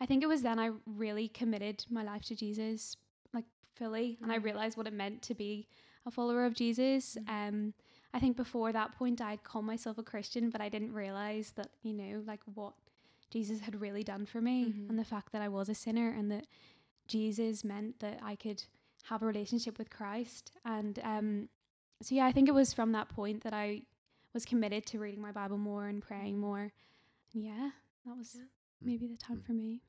I 0.00 0.06
think 0.06 0.22
it 0.22 0.26
was 0.26 0.42
then 0.42 0.58
I 0.58 0.70
really 0.86 1.28
committed 1.28 1.84
my 1.88 2.02
life 2.02 2.22
to 2.24 2.34
Jesus, 2.34 2.96
like 3.32 3.44
fully, 3.74 4.18
and 4.20 4.32
I 4.32 4.38
Mhm. 4.38 4.44
realized 4.44 4.76
what 4.76 4.86
it 4.88 4.92
meant 4.92 5.22
to 5.22 5.34
be 5.34 5.68
a 6.04 6.10
follower 6.10 6.44
of 6.44 6.54
Jesus. 6.54 7.16
Mhm. 7.16 7.28
Um, 7.48 7.74
I 8.12 8.18
think 8.18 8.36
before 8.36 8.72
that 8.72 8.92
point, 8.92 9.20
I'd 9.20 9.44
call 9.44 9.62
myself 9.62 9.96
a 9.98 10.02
Christian, 10.02 10.50
but 10.50 10.60
I 10.60 10.68
didn't 10.68 10.92
realize 10.92 11.52
that, 11.52 11.70
you 11.82 11.92
know, 11.92 12.22
like 12.26 12.42
what 12.44 12.74
Jesus 13.30 13.60
had 13.60 13.80
really 13.80 14.02
done 14.02 14.26
for 14.26 14.40
me 14.42 14.66
Mhm. 14.66 14.88
and 14.90 14.98
the 14.98 15.04
fact 15.04 15.32
that 15.32 15.40
I 15.40 15.48
was 15.48 15.68
a 15.68 15.74
sinner 15.74 16.08
and 16.10 16.30
that 16.32 16.46
Jesus 17.06 17.62
meant 17.64 18.00
that 18.00 18.20
I 18.22 18.34
could 18.36 18.64
have 19.04 19.22
a 19.22 19.26
relationship 19.26 19.78
with 19.78 19.88
Christ. 19.90 20.50
And 20.64 20.98
um, 20.98 21.48
so, 22.02 22.14
yeah, 22.14 22.26
I 22.26 22.32
think 22.32 22.48
it 22.48 22.52
was 22.54 22.72
from 22.72 22.92
that 22.92 23.08
point 23.08 23.42
that 23.44 23.52
I 23.54 23.82
was 24.34 24.44
committed 24.44 24.86
to 24.86 24.98
reading 24.98 25.20
my 25.20 25.32
Bible 25.32 25.58
more 25.58 25.86
and 25.86 26.02
praying 26.02 26.38
more. 26.38 26.72
And 27.34 27.44
yeah, 27.44 27.70
that 28.06 28.16
was 28.16 28.36
Yeah. 28.38 28.44
maybe 28.80 29.06
the 29.06 29.16
time 29.16 29.38
Mm. 29.38 29.44
for 29.46 29.52
me. 29.52 29.80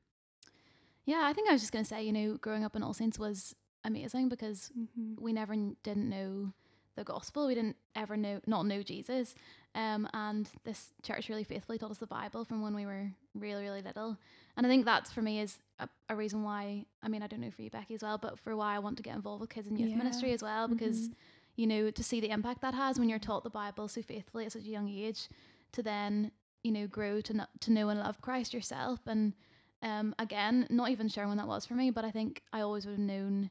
Yeah, 1.06 1.22
I 1.24 1.32
think 1.32 1.48
I 1.48 1.52
was 1.52 1.60
just 1.60 1.72
gonna 1.72 1.84
say, 1.84 2.02
you 2.04 2.12
know, 2.12 2.36
growing 2.36 2.64
up 2.64 2.76
in 2.76 2.82
All 2.82 2.94
Saints 2.94 3.18
was 3.18 3.54
amazing 3.84 4.28
because 4.28 4.70
Mm-hmm. 4.78 5.22
we 5.22 5.32
never 5.32 5.52
n- 5.52 5.76
didn't 5.82 6.08
know 6.08 6.52
the 6.94 7.04
gospel. 7.04 7.46
We 7.46 7.54
didn't 7.54 7.76
ever 7.96 8.16
know 8.16 8.40
not 8.46 8.66
know 8.66 8.82
Jesus. 8.82 9.34
Um, 9.74 10.08
and 10.14 10.48
this 10.62 10.92
church 11.02 11.28
really 11.28 11.42
faithfully 11.44 11.76
taught 11.76 11.90
us 11.90 11.98
the 11.98 12.06
Bible 12.06 12.44
from 12.44 12.62
when 12.62 12.74
we 12.74 12.86
were 12.86 13.10
really 13.34 13.64
really 13.64 13.82
little. 13.82 14.16
And 14.56 14.64
I 14.64 14.68
think 14.70 14.84
that's 14.84 15.10
for 15.12 15.20
me 15.20 15.40
is 15.40 15.58
a, 15.80 15.88
a 16.08 16.14
reason 16.16 16.42
why. 16.44 16.86
I 17.02 17.08
mean, 17.08 17.22
I 17.22 17.26
don't 17.26 17.40
know 17.40 17.50
for 17.50 17.62
you, 17.62 17.70
Becky, 17.70 17.94
as 17.94 18.02
well, 18.02 18.16
but 18.16 18.38
for 18.38 18.54
why 18.56 18.74
I 18.76 18.78
want 18.78 18.96
to 18.98 19.02
get 19.02 19.16
involved 19.16 19.40
with 19.40 19.50
kids 19.50 19.68
and 19.68 19.78
youth 19.78 19.90
Yeah. 19.90 19.96
ministry 19.96 20.32
as 20.32 20.42
well 20.42 20.68
because 20.68 21.08
Mhm. 21.08 21.14
You 21.56 21.66
know 21.66 21.90
to 21.90 22.02
see 22.02 22.20
the 22.20 22.30
impact 22.30 22.60
that 22.62 22.74
has 22.74 22.98
when 22.98 23.08
you're 23.08 23.18
taught 23.18 23.44
the 23.44 23.50
Bible 23.50 23.88
so 23.88 24.02
faithfully 24.02 24.44
at 24.46 24.52
such 24.52 24.62
a 24.64 24.68
young 24.70 24.88
age, 24.88 25.28
to 25.72 25.82
then 25.82 26.30
you 26.62 26.72
know 26.72 26.86
grow 26.86 27.20
to 27.20 27.32
kn- 27.32 27.46
to 27.60 27.72
know 27.72 27.88
and 27.88 28.00
love 28.00 28.20
Christ 28.20 28.54
yourself 28.54 29.00
and. 29.06 29.34
Um, 29.82 30.14
again, 30.18 30.66
not 30.70 30.88
even 30.88 31.08
sure 31.08 31.28
when 31.28 31.36
that 31.36 31.46
was 31.46 31.66
for 31.66 31.74
me, 31.74 31.90
but 31.90 32.06
I 32.06 32.10
think 32.10 32.42
I 32.54 32.62
always 32.62 32.86
would 32.86 32.92
have 32.92 32.98
known 33.00 33.50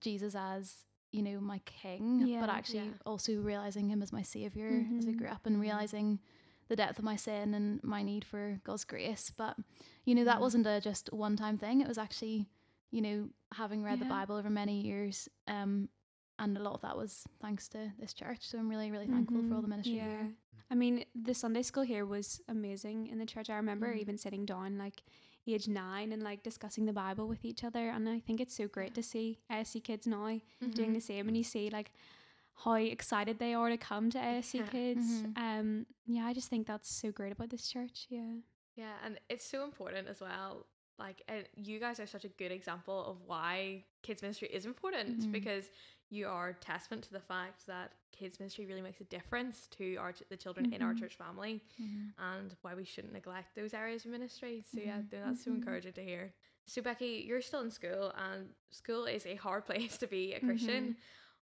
Jesus 0.00 0.34
as 0.34 0.84
you 1.12 1.22
know 1.22 1.38
my 1.40 1.60
king, 1.64 2.26
Yeah, 2.26 2.40
but 2.40 2.48
actually 2.50 2.80
yeah. 2.86 2.94
also 3.06 3.36
realizing 3.36 3.88
him 3.88 4.02
as 4.02 4.12
my 4.12 4.22
savior 4.22 4.84
as 4.98 5.06
I 5.06 5.12
Mhm. 5.12 5.16
grew 5.18 5.28
up 5.28 5.46
and 5.46 5.60
realizing 5.60 6.18
the 6.66 6.74
depth 6.74 6.98
of 6.98 7.04
my 7.04 7.14
sin 7.14 7.54
and 7.54 7.80
my 7.84 8.02
need 8.02 8.24
for 8.24 8.60
God's 8.64 8.84
grace. 8.84 9.30
But 9.36 9.58
you 10.04 10.14
know 10.16 10.24
that 10.24 10.40
wasn't 10.40 10.66
a 10.66 10.80
just 10.80 11.12
one 11.12 11.36
time 11.36 11.56
thing. 11.56 11.80
It 11.80 11.86
was 11.88 11.98
actually 11.98 12.48
you 12.90 13.02
know 13.02 13.28
having 13.52 13.84
read 13.84 14.00
the 14.00 14.06
Bible 14.06 14.34
over 14.34 14.50
many 14.50 14.80
years. 14.80 15.28
Um, 15.46 15.88
and 16.40 16.56
a 16.56 16.62
lot 16.62 16.74
of 16.74 16.80
that 16.82 16.96
was 16.96 17.24
thanks 17.40 17.68
to 17.68 17.92
this 17.98 18.12
church. 18.12 18.42
So 18.48 18.58
I'm 18.58 18.68
really 18.68 18.90
really 18.90 19.06
thankful 19.06 19.42
for 19.48 19.54
all 19.54 19.62
the 19.62 19.66
Mhm. 19.68 19.70
ministry 19.76 19.96
Yeah. 19.96 20.08
here. 20.08 20.34
I 20.72 20.74
mean, 20.76 21.04
the 21.14 21.34
Sunday 21.34 21.62
school 21.62 21.82
here 21.82 22.04
was 22.06 22.40
amazing 22.48 23.06
in 23.08 23.18
the 23.18 23.26
church. 23.26 23.48
I 23.50 23.56
remember 23.56 23.88
Mhm. 23.92 24.00
even 24.02 24.16
sitting 24.18 24.44
down 24.46 24.78
like 24.78 25.02
age 25.46 25.66
nine 25.68 26.12
and 26.12 26.22
like 26.22 26.42
discussing 26.42 26.84
the 26.86 26.92
Bible 26.92 27.26
with 27.26 27.44
each 27.44 27.64
other. 27.64 27.90
And 27.90 28.08
I 28.08 28.20
think 28.20 28.40
it's 28.40 28.54
so 28.54 28.68
great 28.68 28.94
to 28.94 29.02
see 29.02 29.26
ASC 29.50 29.80
kids 29.80 30.06
now 30.06 30.26
doing 30.78 30.90
Mhm. 30.90 30.94
the 30.94 31.00
same 31.00 31.26
and 31.28 31.36
you 31.36 31.42
see 31.44 31.70
like 31.70 31.90
how 32.64 32.74
excited 32.74 33.38
they 33.38 33.54
are 33.54 33.70
to 33.70 33.78
come 33.78 34.10
to 34.10 34.18
ASC 34.18 34.58
Yeah. 34.58 34.68
kids. 34.68 35.22
Mhm. 35.22 35.32
Um 35.46 35.86
yeah, 36.06 36.26
I 36.26 36.32
just 36.34 36.48
think 36.50 36.66
that's 36.66 36.88
so 37.02 37.10
great 37.10 37.32
about 37.32 37.50
this 37.50 37.68
church. 37.68 38.06
Yeah. 38.08 38.34
Yeah, 38.76 38.96
and 39.04 39.18
it's 39.28 39.44
so 39.44 39.64
important 39.64 40.06
as 40.08 40.20
well. 40.20 40.66
Like, 40.98 41.22
uh, 41.28 41.42
you 41.56 41.78
guys 41.80 41.98
are 41.98 42.06
such 42.06 42.24
a 42.26 42.28
good 42.28 42.52
example 42.52 42.98
of 43.10 43.22
why 43.22 43.84
kids 44.02 44.20
ministry 44.22 44.48
is 44.48 44.66
important 44.66 45.20
Mhm. 45.20 45.32
because 45.32 45.70
you 46.10 46.28
are 46.28 46.52
testament 46.54 47.02
to 47.04 47.12
the 47.12 47.20
fact 47.20 47.66
that 47.66 47.92
kids 48.12 48.38
ministry 48.40 48.66
really 48.66 48.82
makes 48.82 49.00
a 49.00 49.04
difference 49.04 49.66
to 49.78 49.96
our 49.96 50.12
ch- 50.12 50.22
the 50.28 50.36
children 50.36 50.66
in 50.72 50.82
our 50.82 50.92
Mhm. 50.92 50.98
church 50.98 51.16
family, 51.16 51.62
and 52.18 52.54
why 52.62 52.74
we 52.74 52.84
shouldn't 52.84 53.12
neglect 53.12 53.54
those 53.54 53.72
areas 53.74 54.04
of 54.04 54.10
ministry. 54.10 54.62
So 54.72 54.80
yeah, 54.80 55.02
th- 55.10 55.22
that's 55.22 55.44
so 55.44 55.50
Mhm. 55.50 55.56
encouraging 55.56 55.92
to 55.94 56.04
hear. 56.04 56.34
So 56.66 56.82
Becky, 56.82 57.24
you're 57.26 57.40
still 57.42 57.60
in 57.62 57.70
school, 57.70 58.12
and 58.16 58.54
school 58.70 59.06
is 59.06 59.26
a 59.26 59.36
hard 59.36 59.64
place 59.70 59.96
to 59.98 60.06
be 60.06 60.34
a 60.34 60.40
Christian. 60.40 60.96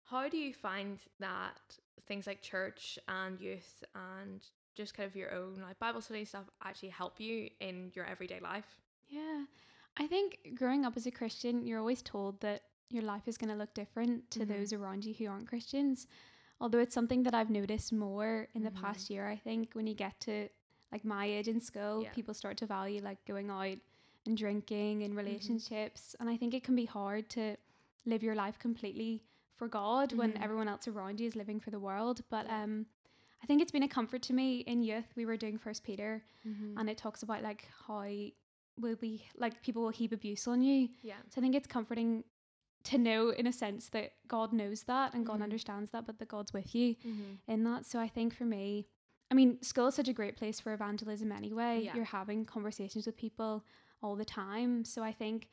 How 0.04 0.28
do 0.28 0.36
you 0.38 0.54
find 0.54 0.98
that 1.18 1.78
things 2.06 2.26
like 2.26 2.40
church 2.42 2.98
and 3.08 3.40
youth 3.40 3.84
and 3.94 4.42
just 4.74 4.94
kind 4.94 5.06
of 5.08 5.16
your 5.16 5.32
own 5.34 5.56
like 5.60 5.78
Bible 5.78 6.00
study 6.00 6.24
stuff 6.24 6.48
actually 6.62 6.90
help 6.90 7.20
you 7.20 7.50
in 7.60 7.90
your 7.94 8.04
everyday 8.06 8.40
life? 8.40 8.80
Yeah. 9.08 9.44
I 9.96 10.06
think 10.06 10.54
growing 10.54 10.84
up 10.86 10.96
as 10.96 11.06
a 11.06 11.10
Christian, 11.10 11.66
you're 11.66 11.80
always 11.80 12.02
told 12.02 12.40
that 12.40 12.62
your 12.90 13.02
life 13.02 13.28
is 13.28 13.36
going 13.38 13.50
to 13.50 13.56
look 13.56 13.74
different 13.74 14.30
to 14.32 14.40
Mhm. 14.40 14.48
those 14.48 14.72
around 14.72 15.04
you 15.04 15.14
who 15.14 15.26
aren't 15.26 15.46
Christians. 15.48 16.06
Although 16.60 16.78
it's 16.80 16.94
something 16.94 17.22
that 17.24 17.34
I've 17.34 17.50
noticed 17.50 17.92
more 17.92 18.48
in 18.54 18.62
the 18.64 18.70
Mhm. 18.70 18.80
past 18.80 19.10
year, 19.10 19.26
I 19.28 19.36
think 19.36 19.74
when 19.74 19.86
you 19.86 19.94
get 19.94 20.18
to 20.20 20.48
like 20.90 21.04
my 21.04 21.26
age 21.26 21.48
in 21.48 21.60
school, 21.60 22.02
Yeah. 22.02 22.12
people 22.12 22.32
start 22.34 22.56
to 22.58 22.66
value 22.66 23.00
like 23.02 23.22
going 23.26 23.50
out 23.50 23.78
and 24.26 24.36
drinking 24.36 25.02
and 25.02 25.10
Mm-hmm. 25.12 25.18
relationships. 25.18 26.16
And 26.18 26.28
I 26.30 26.36
think 26.36 26.54
it 26.54 26.64
can 26.64 26.74
be 26.74 26.86
hard 26.86 27.28
to 27.30 27.56
live 28.06 28.22
your 28.22 28.34
life 28.34 28.58
completely 28.58 29.22
for 29.54 29.68
God 29.68 30.12
when 30.14 30.32
Mhm. 30.32 30.40
everyone 30.42 30.68
else 30.68 30.88
around 30.88 31.20
you 31.20 31.26
is 31.26 31.36
living 31.36 31.60
for 31.60 31.70
the 31.70 31.80
world. 31.80 32.22
But 32.30 32.46
Yeah. 32.46 32.62
um 32.62 32.86
I 33.40 33.46
think 33.46 33.62
it's 33.62 33.70
been 33.70 33.84
a 33.84 33.88
comfort 33.88 34.22
to 34.22 34.32
me 34.32 34.60
in 34.60 34.82
youth. 34.82 35.14
We 35.14 35.24
were 35.24 35.36
doing 35.36 35.58
First 35.58 35.84
Peter 35.84 36.24
Mm-hmm. 36.44 36.76
and 36.78 36.90
it 36.90 36.98
talks 36.98 37.22
about 37.22 37.42
like 37.42 37.66
how 37.86 38.02
will 38.78 38.96
be 38.96 39.24
like 39.36 39.62
people 39.62 39.82
will 39.82 39.90
heap 39.90 40.12
abuse 40.12 40.48
on 40.48 40.60
you. 40.62 40.88
Yeah. 41.02 41.20
So 41.28 41.40
I 41.40 41.42
think 41.42 41.54
it's 41.54 41.66
comforting 41.68 42.24
to 42.88 42.98
know 42.98 43.30
in 43.30 43.46
a 43.46 43.52
sense 43.52 43.88
that 43.90 44.12
God 44.26 44.52
knows 44.52 44.82
that 44.84 45.14
and 45.14 45.24
God 45.26 45.40
Mhm. 45.40 45.44
understands 45.44 45.90
that, 45.92 46.06
but 46.06 46.18
that 46.18 46.28
God's 46.28 46.52
with 46.52 46.74
you 46.74 46.94
Mm-hmm. 46.96 47.34
in 47.46 47.64
that. 47.64 47.84
So 47.86 47.98
I 48.00 48.08
think 48.08 48.34
for 48.34 48.44
me, 48.44 48.86
I 49.30 49.34
mean, 49.34 49.60
school 49.62 49.88
is 49.88 49.94
such 49.94 50.08
a 50.08 50.12
great 50.12 50.36
place 50.36 50.58
for 50.60 50.72
evangelism 50.72 51.30
anyway. 51.32 51.82
Yeah. 51.84 51.94
You're 51.94 52.04
having 52.04 52.44
conversations 52.46 53.04
with 53.06 53.16
people 53.16 53.64
all 54.02 54.16
the 54.16 54.24
time. 54.24 54.84
So 54.84 55.02
I 55.02 55.12
think 55.12 55.50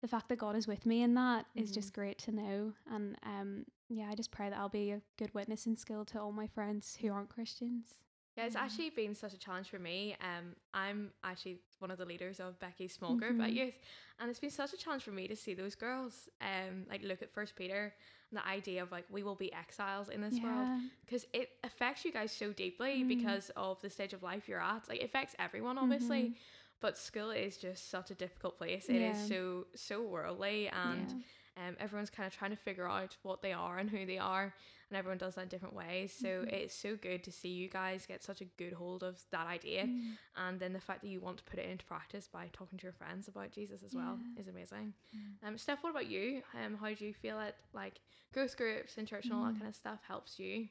the 0.00 0.08
fact 0.08 0.28
that 0.30 0.36
God 0.38 0.56
is 0.56 0.66
with 0.66 0.84
me 0.86 1.02
in 1.02 1.14
that 1.14 1.46
is 1.54 1.70
Mhm. 1.70 1.74
just 1.74 1.92
great 1.92 2.18
to 2.18 2.32
know. 2.32 2.74
And 2.86 3.16
um 3.22 3.66
yeah, 3.88 4.08
I 4.10 4.14
just 4.14 4.30
pray 4.30 4.48
that 4.48 4.58
I'll 4.58 4.68
be 4.70 4.90
a 4.90 5.02
good 5.18 5.32
witness 5.34 5.66
in 5.66 5.76
school 5.76 6.04
to 6.06 6.20
all 6.20 6.32
my 6.32 6.46
friends 6.46 6.96
who 6.96 7.12
aren't 7.12 7.28
Christians. 7.28 7.94
Yeah, 8.36 8.46
it's 8.46 8.54
Mhm. 8.54 8.60
actually 8.64 8.90
been 8.90 9.14
such 9.14 9.34
a 9.34 9.38
challenge 9.38 9.68
for 9.68 9.78
me. 9.78 10.16
Um, 10.20 10.56
I'm 10.72 11.12
actually 11.22 11.60
one 11.80 11.90
of 11.90 11.98
the 11.98 12.06
leaders 12.06 12.40
of 12.40 12.58
Becky's 12.58 12.92
small 12.94 13.14
group 13.14 13.38
at 13.40 13.50
Mhm. 13.50 13.56
youth, 13.56 13.74
and 14.18 14.30
it's 14.30 14.40
been 14.40 14.50
such 14.50 14.72
a 14.72 14.76
challenge 14.76 15.02
for 15.02 15.10
me 15.10 15.28
to 15.28 15.36
see 15.36 15.54
those 15.54 15.74
girls. 15.74 16.28
Um, 16.40 16.86
like 16.88 17.02
look 17.02 17.20
at 17.22 17.32
First 17.32 17.56
Peter 17.56 17.94
and 18.30 18.38
the 18.38 18.46
idea 18.46 18.82
of 18.82 18.90
like 18.90 19.04
we 19.10 19.22
will 19.22 19.34
be 19.34 19.52
exiles 19.52 20.08
in 20.08 20.20
this 20.22 20.42
world 20.42 20.70
because 21.04 21.26
it 21.34 21.50
affects 21.62 22.04
you 22.04 22.12
guys 22.12 22.32
so 22.32 22.52
deeply 22.52 23.04
Mm. 23.04 23.08
because 23.08 23.50
of 23.56 23.80
the 23.82 23.90
stage 23.90 24.14
of 24.14 24.22
life 24.22 24.48
you're 24.48 24.60
at. 24.62 24.88
Like 24.88 25.00
it 25.00 25.04
affects 25.04 25.34
everyone, 25.38 25.76
obviously, 25.76 26.30
Mhm. 26.30 26.34
but 26.80 26.96
school 26.96 27.30
is 27.30 27.58
just 27.58 27.90
such 27.90 28.10
a 28.10 28.14
difficult 28.14 28.56
place. 28.56 28.88
It 28.88 29.02
is 29.02 29.18
Yeah. 29.18 29.26
so 29.26 29.66
so 29.74 30.02
worldly 30.02 30.68
and. 30.68 31.10
Yeah. 31.10 31.22
Um, 31.56 31.76
everyone's 31.78 32.10
kind 32.10 32.26
of 32.26 32.34
trying 32.34 32.50
to 32.50 32.56
figure 32.56 32.88
out 32.88 33.16
what 33.22 33.42
they 33.42 33.52
are 33.52 33.78
and 33.78 33.90
who 33.90 34.06
they 34.06 34.18
are, 34.18 34.54
and 34.88 34.96
everyone 34.96 35.18
does 35.18 35.34
that 35.34 35.42
in 35.42 35.48
different 35.48 35.74
ways. 35.74 36.12
So 36.12 36.26
Mhm. 36.26 36.52
it's 36.52 36.74
so 36.74 36.96
good 36.96 37.22
to 37.24 37.32
see 37.32 37.48
you 37.50 37.68
guys 37.68 38.06
get 38.06 38.22
such 38.22 38.40
a 38.40 38.44
good 38.44 38.72
hold 38.72 39.02
of 39.02 39.22
that 39.30 39.46
idea, 39.46 39.84
Mm. 39.86 40.16
and 40.36 40.60
then 40.60 40.72
the 40.72 40.80
fact 40.80 41.02
that 41.02 41.08
you 41.08 41.20
want 41.20 41.38
to 41.38 41.44
put 41.44 41.58
it 41.58 41.68
into 41.68 41.84
practice 41.84 42.26
by 42.28 42.48
talking 42.52 42.78
to 42.78 42.84
your 42.84 42.92
friends 42.92 43.28
about 43.28 43.50
Jesus 43.52 43.82
as 43.82 43.94
well 43.94 44.18
Yeah. 44.34 44.40
is 44.40 44.48
amazing. 44.48 44.94
Mm. 45.14 45.36
Um, 45.42 45.58
Steph, 45.58 45.82
what 45.82 45.90
about 45.90 46.06
you? 46.06 46.42
Um, 46.54 46.76
how 46.76 46.92
do 46.94 47.04
you 47.04 47.12
feel 47.14 47.38
it 47.40 47.54
like 47.72 48.00
growth 48.32 48.56
groups 48.56 48.96
and 48.98 49.06
church 49.06 49.24
and 49.26 49.34
all 49.34 49.44
that 49.44 49.54
Mm. 49.54 49.58
kind 49.58 49.68
of 49.68 49.76
stuff 49.76 50.02
helps 50.04 50.38
you? 50.38 50.68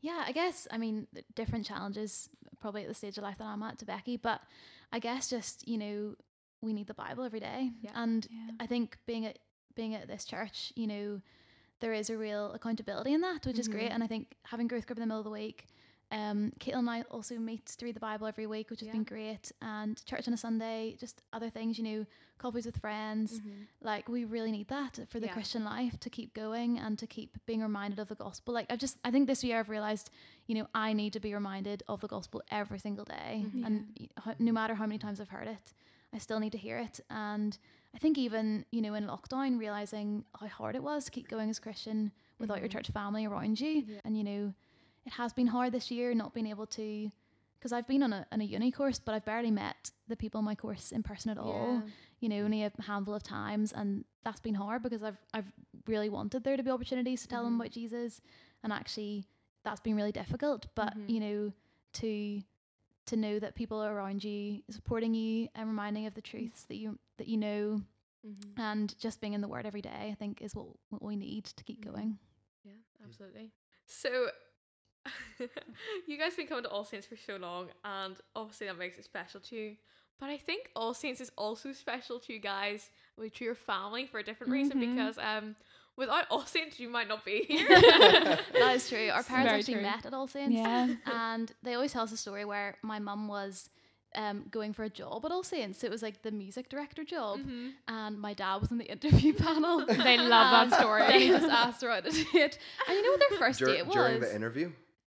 Yeah, 0.00 0.22
I 0.26 0.32
guess 0.32 0.68
I 0.70 0.76
mean 0.78 1.06
different 1.34 1.64
challenges 1.64 2.28
probably 2.60 2.82
at 2.82 2.88
the 2.88 2.94
stage 2.94 3.16
of 3.16 3.24
life 3.24 3.38
that 3.38 3.46
I'm 3.46 3.62
at 3.62 3.78
to 3.78 3.84
Becky, 3.86 4.16
but 4.18 4.42
I 4.92 4.98
guess 4.98 5.30
just 5.30 5.66
you 5.66 5.78
know 5.78 6.16
we 6.60 6.72
need 6.72 6.86
the 6.88 6.94
Bible 6.94 7.24
every 7.24 7.40
day, 7.40 7.72
Yeah. 7.80 7.92
and 7.94 8.26
Yeah. 8.30 8.50
I 8.60 8.66
think 8.66 8.98
being 9.06 9.24
at 9.26 9.38
being 9.74 9.94
at 9.94 10.08
this 10.08 10.24
church, 10.24 10.72
you 10.76 10.86
know, 10.86 11.20
there 11.80 11.92
is 11.92 12.08
a 12.10 12.16
real 12.16 12.52
accountability 12.52 13.12
in 13.12 13.20
that, 13.20 13.44
which 13.46 13.58
is 13.58 13.68
great, 13.68 13.90
Mhm. 13.90 13.94
and 13.94 14.04
I 14.04 14.06
think 14.06 14.36
having 14.44 14.66
growth 14.68 14.86
group 14.86 14.98
in 14.98 15.02
the 15.02 15.06
middle 15.06 15.20
of 15.20 15.24
the 15.24 15.30
week. 15.30 15.66
Um, 16.10 16.52
Caitlin 16.60 16.78
and 16.80 16.90
I 16.90 17.02
also 17.10 17.38
meet 17.38 17.66
to 17.66 17.84
read 17.84 17.96
the 17.96 18.00
Bible 18.00 18.26
every 18.26 18.46
week, 18.46 18.70
which 18.70 18.80
has 18.80 18.86
Yeah. 18.86 18.92
been 18.92 19.04
great. 19.04 19.50
And 19.60 20.02
church 20.06 20.28
on 20.28 20.34
a 20.34 20.36
Sunday, 20.36 20.96
just 21.00 21.22
other 21.32 21.50
things, 21.50 21.76
you 21.76 21.82
know, 21.84 22.06
coffees 22.38 22.66
with 22.66 22.76
friends. 22.76 23.40
Like 23.80 24.08
we 24.08 24.24
really 24.24 24.52
need 24.52 24.68
that 24.68 25.00
for 25.08 25.18
the 25.18 25.26
Yeah. 25.26 25.32
Christian 25.32 25.64
life 25.64 25.98
to 26.00 26.10
keep 26.10 26.32
going 26.34 26.78
and 26.78 26.98
to 26.98 27.06
keep 27.06 27.44
being 27.46 27.62
reminded 27.62 27.98
of 27.98 28.08
the 28.08 28.14
gospel. 28.14 28.54
Like 28.54 28.70
I've 28.70 28.78
just, 28.78 28.98
I 29.02 29.10
think 29.10 29.26
this 29.26 29.42
year 29.42 29.58
I've 29.58 29.70
realized, 29.70 30.10
you 30.46 30.54
know, 30.54 30.68
I 30.74 30.92
need 30.92 31.12
to 31.14 31.20
be 31.20 31.34
reminded 31.34 31.82
of 31.88 32.00
the 32.00 32.08
gospel 32.08 32.42
every 32.50 32.78
single 32.78 33.04
day, 33.06 33.46
Mhm. 33.48 33.66
and 33.66 34.08
no 34.38 34.52
matter 34.52 34.74
how 34.76 34.86
many 34.86 34.98
times 34.98 35.20
I've 35.20 35.30
heard 35.30 35.48
it, 35.48 35.72
I 36.12 36.18
still 36.18 36.38
need 36.38 36.52
to 36.52 36.58
hear 36.58 36.78
it. 36.78 37.00
And 37.10 37.58
I 37.94 37.98
think 37.98 38.18
even 38.18 38.64
you 38.70 38.82
know 38.82 38.94
in 38.94 39.06
lockdown, 39.06 39.58
realizing 39.58 40.24
how 40.38 40.48
hard 40.48 40.74
it 40.76 40.82
was 40.82 41.04
to 41.04 41.10
keep 41.10 41.28
going 41.28 41.48
as 41.50 41.58
a 41.58 41.60
Christian 41.62 42.10
without 42.38 42.58
your 42.58 42.68
Mhm. 42.68 42.72
church 42.72 42.90
family 42.90 43.24
around 43.24 43.60
you, 43.60 43.84
Yeah. 43.86 44.00
and 44.04 44.16
you 44.18 44.24
know, 44.24 44.52
it 45.06 45.12
has 45.12 45.32
been 45.32 45.46
hard 45.46 45.72
this 45.72 45.90
year 45.90 46.14
not 46.14 46.34
being 46.34 46.46
able 46.48 46.66
to. 46.66 47.10
Because 47.58 47.72
I've 47.72 47.86
been 47.86 48.02
on 48.02 48.12
a, 48.12 48.26
on 48.30 48.42
a 48.42 48.44
uni 48.44 48.70
course, 48.70 48.98
but 48.98 49.14
I've 49.14 49.24
barely 49.24 49.50
met 49.50 49.90
the 50.06 50.16
people 50.16 50.38
in 50.40 50.44
my 50.44 50.54
course 50.54 50.92
in 50.92 51.02
person 51.02 51.30
at 51.30 51.38
all 51.38 51.76
yeah. 51.82 51.90
you 52.20 52.28
know, 52.28 52.40
only 52.44 52.62
a 52.62 52.70
handful 52.82 53.14
of 53.14 53.22
times, 53.22 53.72
and 53.72 54.04
that's 54.22 54.40
been 54.40 54.54
hard 54.54 54.82
because 54.82 55.02
I've 55.02 55.16
I've 55.32 55.50
really 55.86 56.10
wanted 56.10 56.44
there 56.44 56.56
to 56.58 56.62
be 56.62 56.70
opportunities 56.70 57.22
to 57.22 57.28
tell 57.28 57.42
them 57.44 57.54
Mhm. 57.54 57.60
about 57.60 57.70
Jesus, 57.70 58.20
and 58.62 58.70
actually 58.72 59.26
that's 59.62 59.80
been 59.80 59.94
really 59.96 60.12
difficult. 60.12 60.66
But 60.74 60.94
Mhm. 60.96 61.08
you 61.08 61.20
know, 61.20 61.52
to 61.94 62.42
to 63.06 63.16
know 63.16 63.38
that 63.38 63.54
people 63.54 63.80
are 63.82 63.94
around 63.94 64.24
you, 64.24 64.62
supporting 64.70 65.14
you, 65.14 65.48
and 65.54 65.68
reminding 65.68 66.06
of 66.06 66.14
the 66.14 66.22
truths 66.22 66.62
that 66.64 66.76
you 66.76 66.98
that 67.18 67.28
you 67.28 67.36
know, 67.36 67.82
Mm-hmm. 68.26 68.56
and 68.56 68.96
just 68.98 69.20
being 69.20 69.34
in 69.34 69.40
the 69.40 69.48
Word 69.48 69.66
every 69.66 69.82
day, 69.82 70.08
I 70.10 70.14
think 70.18 70.40
is 70.42 70.54
what 70.54 70.66
what 70.90 71.02
we 71.02 71.16
need 71.16 71.44
to 71.44 71.64
keep 71.64 71.80
Mhm. 71.80 71.84
going. 71.84 72.18
Yeah, 72.64 72.72
absolutely. 73.04 73.52
So, 73.86 74.30
you 76.06 76.16
guys 76.18 76.28
have 76.32 76.36
been 76.36 76.46
coming 76.46 76.64
to 76.64 76.70
All 76.70 76.84
Saints 76.84 77.06
for 77.06 77.16
so 77.16 77.36
long, 77.36 77.68
and 77.84 78.16
obviously 78.34 78.66
that 78.66 78.78
makes 78.78 78.98
it 78.98 79.04
special 79.04 79.40
to 79.40 79.56
you. 79.56 79.76
But 80.18 80.30
I 80.30 80.36
think 80.38 80.70
All 80.76 80.94
Saints 80.94 81.20
is 81.20 81.30
also 81.36 81.72
special 81.72 82.18
to 82.20 82.32
you 82.32 82.38
guys, 82.38 82.90
like 83.16 83.34
to 83.34 83.44
your 83.44 83.54
family 83.54 84.06
for 84.06 84.18
a 84.18 84.24
different 84.24 84.52
reason 84.52 84.78
Mhm. 84.78 84.80
because 84.80 85.18
um 85.18 85.56
without 85.96 86.24
All 86.30 86.44
Saints 86.46 86.78
you 86.80 86.88
might 86.88 87.08
not 87.08 87.24
be 87.24 87.44
here. 87.48 87.66
that 87.68 88.72
is 88.74 88.88
true. 88.88 89.08
Our 89.12 89.22
parents 89.22 89.48
Very 89.50 89.58
actually 89.60 89.74
true. 89.74 89.82
met 89.82 90.06
at 90.06 90.14
All 90.14 90.26
Saints. 90.28 90.54
Yeah. 90.54 90.94
And 91.06 91.52
they 91.62 91.74
always 91.74 91.92
tell 91.92 92.02
us 92.02 92.12
a 92.12 92.16
story 92.16 92.44
where 92.44 92.76
my 92.82 92.98
mum 92.98 93.28
was 93.28 93.68
um, 94.16 94.44
going 94.50 94.72
for 94.72 94.84
a 94.84 94.88
job 94.90 95.24
at 95.24 95.32
All 95.32 95.42
Saints. 95.42 95.82
It 95.82 95.90
was 95.90 96.00
like 96.02 96.22
the 96.22 96.30
music 96.30 96.68
director 96.68 97.02
job. 97.04 97.40
Mhm. 97.40 97.72
And 97.88 98.18
my 98.20 98.32
dad 98.34 98.56
was 98.60 98.70
in 98.70 98.78
the 98.78 98.84
interview 98.90 99.32
panel. 99.46 99.84
They 99.86 100.18
love 100.18 100.70
that 100.70 100.80
story. 100.80 101.06
They 101.06 101.28
just 101.28 101.46
asked 101.50 101.82
her 101.82 101.90
out 101.90 102.04
to 102.04 102.10
date. 102.10 102.58
And 102.88 102.96
you 102.96 103.02
know 103.02 103.10
what 103.10 103.20
their 103.30 103.38
first 103.38 103.58
Dur- 103.58 103.66
date 103.66 103.86
was? 103.86 103.94
during 103.94 104.20
the 104.20 104.34
interview. 104.34 104.70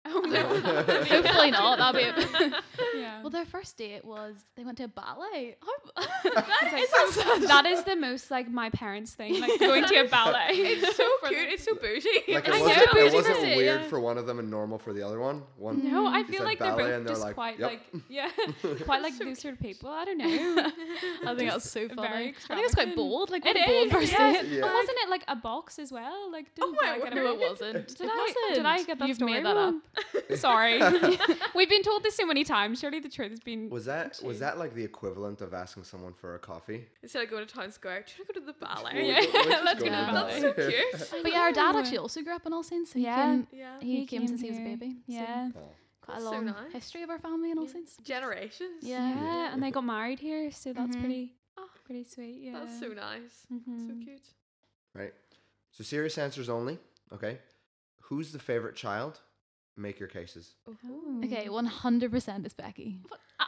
Oh 0.09 0.19
no. 0.21 0.43
Hopefully 1.05 1.51
not. 1.51 1.77
That'll 1.77 1.93
be 1.93 2.21
it. 2.23 2.53
yeah. 2.95 3.21
Well, 3.21 3.29
their 3.29 3.45
first 3.45 3.77
date 3.77 4.05
was 4.05 4.35
they 4.55 4.63
went 4.63 4.77
to 4.77 4.85
a 4.85 4.87
ballet. 4.87 5.57
That 6.23 6.73
is 6.73 7.13
so 7.15 7.39
that 7.47 7.65
is 7.65 7.83
the 7.83 7.95
most 7.95 8.31
like 8.31 8.49
my 8.49 8.69
parents 8.69 9.13
thing, 9.13 9.39
like 9.39 9.59
going 9.59 9.85
to 9.85 9.95
a 10.05 10.07
ballet. 10.07 10.47
It's 10.51 10.95
so 10.95 11.03
cute. 11.27 11.39
them. 11.39 11.47
It's 11.49 11.63
so 11.63 11.75
bougie. 11.75 12.09
Like 12.33 12.47
it 12.47 12.53
I 12.53 12.61
wasn't, 12.61 12.91
bougie 12.91 13.05
it 13.07 13.13
wasn't 13.13 13.35
person, 13.35 13.57
weird 13.57 13.81
yeah. 13.81 13.87
for 13.87 13.99
one 13.99 14.17
of 14.17 14.25
them 14.27 14.39
and 14.39 14.49
normal 14.49 14.77
for 14.77 14.93
the 14.93 15.05
other 15.05 15.19
one. 15.19 15.43
One. 15.57 15.83
No, 15.89 16.07
I 16.07 16.23
feel 16.23 16.43
like 16.43 16.59
they're 16.59 16.75
both 16.75 16.87
they're 16.87 17.03
just 17.03 17.21
like, 17.21 17.35
quite 17.35 17.59
"Yep." 17.59 17.69
like 17.71 18.03
yeah, 18.09 18.29
quite 18.85 19.01
like 19.01 19.17
those 19.17 19.39
sort 19.39 19.53
of 19.55 19.59
people. 19.59 19.89
I 19.89 20.05
don't 20.05 20.17
know. 20.17 20.25
I 21.25 21.35
think 21.35 21.49
that's 21.49 21.63
Just 21.63 21.71
so 21.73 21.87
funny. 21.89 22.07
I 22.07 22.15
think 22.23 22.35
it's 22.37 22.45
quite 22.47 22.63
extravagant. 22.65 22.95
bold. 22.95 23.29
Like 23.29 23.45
It 23.45 23.55
what 23.55 23.57
a 23.57 23.65
bold 23.65 23.87
is, 23.87 23.91
first 23.93 24.11
yeah. 24.11 24.33
date. 24.33 24.45
Yeah. 24.49 24.61
But 24.61 24.73
wasn't 24.73 24.97
it 25.03 25.09
like 25.09 25.23
a 25.27 25.35
box 25.35 25.79
as 25.79 25.91
well? 25.91 26.31
Like 26.31 26.53
didn't 26.55 26.77
my 26.81 26.89
I 26.91 26.99
get 26.99 27.13
it 27.13 27.15
No, 27.15 27.31
it 27.33 27.39
wasn't. 27.39 27.87
Did 27.97 28.07
I, 28.09 28.51
did 28.53 28.65
I 28.65 28.83
get 28.83 28.99
that 28.99 29.07
You've 29.07 29.17
story 29.17 29.33
made 29.33 29.45
that 29.45 29.57
up. 29.57 29.75
Wrong? 30.29 30.37
Sorry. 30.37 30.79
We've 31.55 31.69
been 31.69 31.83
told 31.83 32.03
this 32.03 32.15
so 32.15 32.25
many 32.25 32.43
times. 32.43 32.79
Surely 32.79 32.99
the 32.99 33.09
truth 33.09 33.31
has 33.31 33.39
been. 33.39 33.69
Was 33.69 33.85
that 33.85 34.19
was 34.23 34.39
that 34.39 34.57
like 34.57 34.73
the 34.73 34.83
equivalent 34.83 35.41
of 35.41 35.53
asking 35.53 35.83
someone 35.83 36.13
for 36.13 36.35
a 36.35 36.39
coffee? 36.39 36.85
Instead 37.03 37.23
of 37.23 37.29
going 37.29 37.45
to 37.45 37.53
town 37.53 37.71
square, 37.71 38.03
do 38.05 38.13
you 38.17 38.23
want 38.23 38.27
to 38.27 38.33
go 38.33 38.39
to 38.39 38.45
the 38.45 38.65
ballet? 38.65 38.91
Well, 38.95 39.03
Yeah, 39.03 39.61
let's 39.63 39.65
let's 39.65 39.83
go 39.83 39.89
go 39.89 39.95
to 39.95 40.05
to 40.35 40.41
the 40.41 40.53
That's 40.93 41.09
so 41.09 41.13
cute. 41.13 41.23
But 41.23 41.31
yeah, 41.31 41.39
our 41.41 41.51
dad 41.51 41.75
actually 41.75 41.97
also 41.99 42.21
grew 42.21 42.35
up 42.35 42.45
in 42.45 42.53
All 42.53 42.63
Saints. 42.63 42.93
So 42.93 42.99
Yeah. 42.99 43.15
he 43.15 43.21
came, 43.31 43.47
Yeah. 43.51 43.79
he, 43.79 44.05
came, 44.05 44.27
since 44.27 44.41
he 44.41 44.49
was 44.49 44.57
a 44.59 44.61
here. 44.61 44.77
baby. 44.77 44.91
so 45.07 45.13
Yeah. 45.13 45.49
Oh. 45.55 45.59
quite 46.01 46.13
That's 46.15 46.21
a 46.21 46.25
so 46.25 46.31
long 46.31 46.45
nice. 46.45 46.73
history 46.73 47.03
of 47.03 47.09
our 47.09 47.19
family 47.19 47.51
in 47.51 47.57
All 47.57 47.65
Yeah. 47.65 47.71
Saints. 47.73 47.97
Generations. 48.03 48.81
Yeah. 48.83 49.13
Yeah, 49.23 49.53
and 49.53 49.61
they 49.63 49.71
got 49.71 49.83
married 49.85 50.19
here, 50.19 50.51
so 50.51 50.73
that's 50.73 50.95
Mhm. 50.95 50.99
pretty, 50.99 51.33
Oh, 51.57 51.69
pretty 51.85 52.03
sweet. 52.03 52.37
Yeah, 52.41 52.59
That's 52.59 52.79
so 52.79 52.87
nice. 52.89 53.45
So 53.49 53.55
Mhm. 53.55 54.03
cute. 54.03 54.27
Right. 54.93 55.13
So 55.71 55.83
serious 55.83 56.17
answers 56.17 56.49
only. 56.49 56.79
Okay. 57.11 57.39
Who's 58.01 58.31
the 58.31 58.39
favorite 58.39 58.75
child? 58.75 59.19
Make 59.79 59.99
your 59.99 60.09
cases. 60.09 60.55
Ooh. 60.67 61.21
Okay, 61.23 61.47
100% 61.47 62.45
is 62.47 62.53
Becky. 62.53 62.99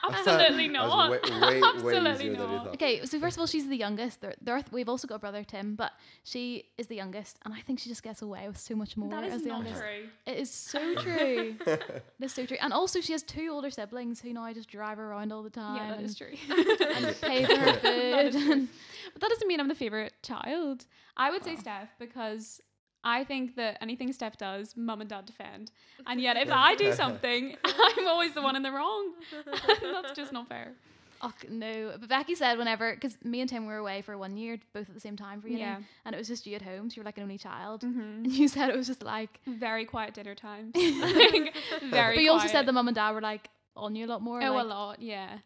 Absolutely 0.08 0.68
not. 0.68 1.10
way, 1.10 1.18
way, 1.24 1.40
way 1.40 1.62
Absolutely 1.76 2.30
easier 2.30 2.34
not. 2.38 2.68
Okay, 2.68 3.04
so 3.04 3.20
first 3.20 3.36
of 3.38 3.42
all, 3.42 3.48
she's 3.48 3.68
the 3.68 3.76
youngest. 3.76 4.22
There, 4.22 4.36
there 4.40 4.56
are, 4.56 4.64
we've 4.72 4.88
also 4.90 5.08
got 5.08 5.16
a 5.16 5.20
brother, 5.20 5.44
Tim, 5.44 5.74
but 5.76 5.92
she 6.24 6.66
is 6.78 6.86
the 6.86 6.96
youngest, 6.96 7.40
and 7.46 7.54
I 7.54 7.62
think 7.62 7.80
she 7.80 7.90
just 7.90 8.04
gets 8.04 8.22
away 8.22 8.48
with 8.48 8.60
so 8.60 8.76
much 8.76 8.96
more 8.96 9.10
That 9.10 9.24
as 9.24 9.42
the 9.42 9.50
not 9.50 9.64
youngest. 9.64 9.82
true. 9.82 10.10
It 10.28 10.38
is 10.38 10.52
so 10.52 10.96
true. 10.96 11.56
That's 12.20 12.34
so 12.34 12.46
true. 12.46 12.58
And 12.62 12.74
also, 12.74 13.02
she 13.02 13.14
has 13.14 13.24
two 13.24 13.50
older 13.52 13.72
siblings 13.72 14.22
who 14.22 14.32
now 14.32 14.54
just 14.54 14.70
drive 14.70 14.98
her 15.00 15.12
around 15.12 15.34
all 15.34 15.42
the 15.42 15.50
time. 15.50 15.78
Yeah, 15.78 15.88
that 15.90 15.98
and, 15.98 16.06
is 16.06 16.16
true. 16.16 16.28
and 16.50 17.22
pay 17.22 17.46
for 17.46 17.58
her 17.58 17.74
food. 17.74 18.32
true. 18.34 18.52
and- 18.52 18.68
But 19.14 19.22
that 19.22 19.30
doesn't 19.32 19.48
mean 19.48 19.60
I'm 19.60 19.68
the 19.68 19.74
favorite 19.76 20.14
child. 20.22 20.86
I 21.18 21.32
would 21.32 21.44
say 21.44 21.56
ah. 21.58 21.62
Steph 21.62 21.90
because 21.98 22.62
I 23.04 23.24
think 23.24 23.56
that 23.56 23.78
anything 23.82 24.12
Steph 24.14 24.38
does, 24.38 24.76
mum 24.76 25.02
and 25.02 25.10
dad 25.10 25.26
defend. 25.26 25.72
And 26.06 26.20
yet, 26.20 26.36
if 26.38 26.50
I 26.52 26.76
do 26.76 26.92
something, 27.04 27.56
I'm 27.64 28.08
always 28.08 28.34
the 28.34 28.42
one 28.42 28.56
in 28.56 28.64
the 28.64 28.72
wrong. 28.72 29.14
That's 29.82 30.16
just 30.16 30.34
not 30.34 30.50
fair. 30.50 30.74
Oh 31.22 31.34
no! 31.50 31.96
But 32.00 32.08
Becky 32.08 32.34
said 32.36 32.58
whenever, 32.58 32.94
because 32.94 33.18
me 33.26 33.42
and 33.42 33.50
Tim 33.50 33.66
were 33.66 33.76
away 33.78 34.02
for 34.02 34.18
one 34.18 34.38
year, 34.38 34.58
both 34.74 34.88
at 34.88 34.94
the 34.96 35.02
same 35.02 35.18
time 35.18 35.42
for 35.42 35.50
uni, 35.50 35.60
Yeah. 35.60 35.80
and 36.06 36.16
it 36.16 36.18
was 36.18 36.30
just 36.30 36.48
you 36.48 36.56
at 36.56 36.62
home. 36.62 36.90
So 36.90 36.96
you 36.96 37.02
were 37.02 37.06
like 37.06 37.18
an 37.18 37.24
only 37.24 37.38
child, 37.38 37.84
hmm 37.84 38.00
and 38.00 38.32
you 38.32 38.48
said 38.48 38.70
it 38.70 38.76
was 38.78 38.88
just 38.88 39.04
like. 39.04 39.40
Very 39.46 39.84
quiet 39.86 40.14
dinner 40.14 40.34
times. 40.34 40.74
Like, 40.76 41.54
Very. 41.90 42.16
but 42.16 42.24
you 42.24 42.32
also 42.32 42.48
said 42.48 42.66
the 42.66 42.72
mum 42.72 42.88
and 42.88 42.96
dad 42.96 43.12
were 43.12 43.22
like 43.22 43.50
on 43.76 43.96
you 43.96 44.06
a 44.06 44.08
lot 44.08 44.22
more. 44.22 44.42
Oh, 44.42 44.54
like, 44.54 44.64
a 44.64 44.68
lot, 44.68 45.02
yeah. 45.02 45.40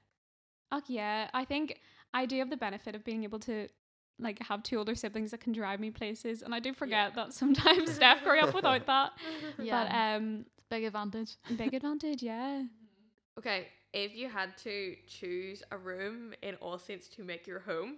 Oh, 0.72 0.82
yeah. 0.88 1.30
I 1.34 1.44
think 1.46 1.80
I 2.14 2.26
do 2.28 2.38
have 2.40 2.50
the 2.52 2.58
benefit 2.58 2.94
of 2.96 3.04
being 3.04 3.24
able 3.24 3.40
to 3.40 3.68
like 4.20 4.42
have 4.44 4.64
two 4.64 4.78
older 4.78 4.96
siblings 4.96 5.32
that 5.32 5.40
can 5.42 5.54
drive 5.54 5.80
me 5.80 5.92
places, 5.92 6.42
and 6.42 6.54
I 6.54 6.60
do 6.60 6.74
forget 6.74 7.16
that 7.16 7.34
sometimes 7.34 7.92
Steph 7.96 8.24
grew 8.24 8.40
up 8.40 8.54
without 8.54 8.86
that. 8.86 9.12
Yeah, 9.60 9.84
But 9.86 9.96
um, 9.96 10.46
it's 10.58 10.66
big 10.70 10.84
advantage. 10.86 11.36
big 11.58 11.74
advantage, 11.74 12.22
yeah. 12.24 12.64
Okay, 13.40 13.68
if 13.94 14.16
you 14.16 14.30
had 14.30 14.56
to 14.60 14.96
choose 15.08 15.64
a 15.72 15.78
room 15.78 16.34
in 16.44 16.56
All 16.56 16.78
Saints 16.78 17.08
to 17.10 17.24
make 17.24 17.48
your 17.48 17.60
home, 17.60 17.98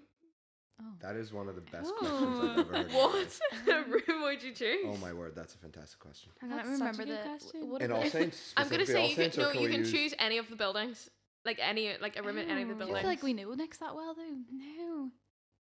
Oh. 0.77 0.83
That 0.99 1.15
is 1.15 1.31
one 1.31 1.47
of 1.47 1.55
the 1.55 1.61
best 1.61 1.89
Oh. 1.95 1.99
questions 1.99 2.39
I've 2.41 2.59
ever 2.59 2.73
heard. 2.75 2.91
what 2.91 4.07
room 4.09 4.23
would 4.23 4.43
you 4.43 4.51
choose? 4.51 4.85
Oh 4.85 4.97
my 4.97 5.13
word, 5.13 5.31
that's 5.33 5.55
a 5.55 5.57
fantastic 5.57 5.97
question. 5.99 6.31
Hang 6.41 6.51
on, 6.51 6.57
let 6.57 6.65
That's 6.65 6.79
me 6.81 6.85
such 6.85 6.95
a 6.95 6.99
remember 6.99 7.23
the. 7.23 7.29
question. 7.29 7.69
What 7.69 7.81
In 7.81 7.91
All 7.93 8.03
Saints, 8.09 8.53
I'm 8.57 8.67
gonna 8.67 8.85
say 8.85 9.01
All 9.03 9.07
you 9.07 9.15
can 9.15 9.23
Saints, 9.31 9.37
or 9.37 9.41
no, 9.53 9.61
you 9.61 9.69
can 9.69 9.79
use- 9.79 9.91
choose 9.93 10.13
any 10.19 10.37
of 10.37 10.49
the 10.49 10.57
buildings, 10.57 11.09
like 11.45 11.59
any 11.61 11.95
like 12.01 12.17
a 12.17 12.23
room 12.23 12.37
in 12.37 12.49
any 12.49 12.63
of 12.63 12.67
the 12.67 12.73
Oh. 12.73 12.75
I 12.75 12.79
buildings. 12.79 12.99
feel 13.03 13.09
like 13.09 13.23
we 13.23 13.33
know 13.33 13.53
Nick's 13.53 13.77
that 13.77 13.95
well 13.95 14.15
though. 14.15 14.37
No, 14.51 15.11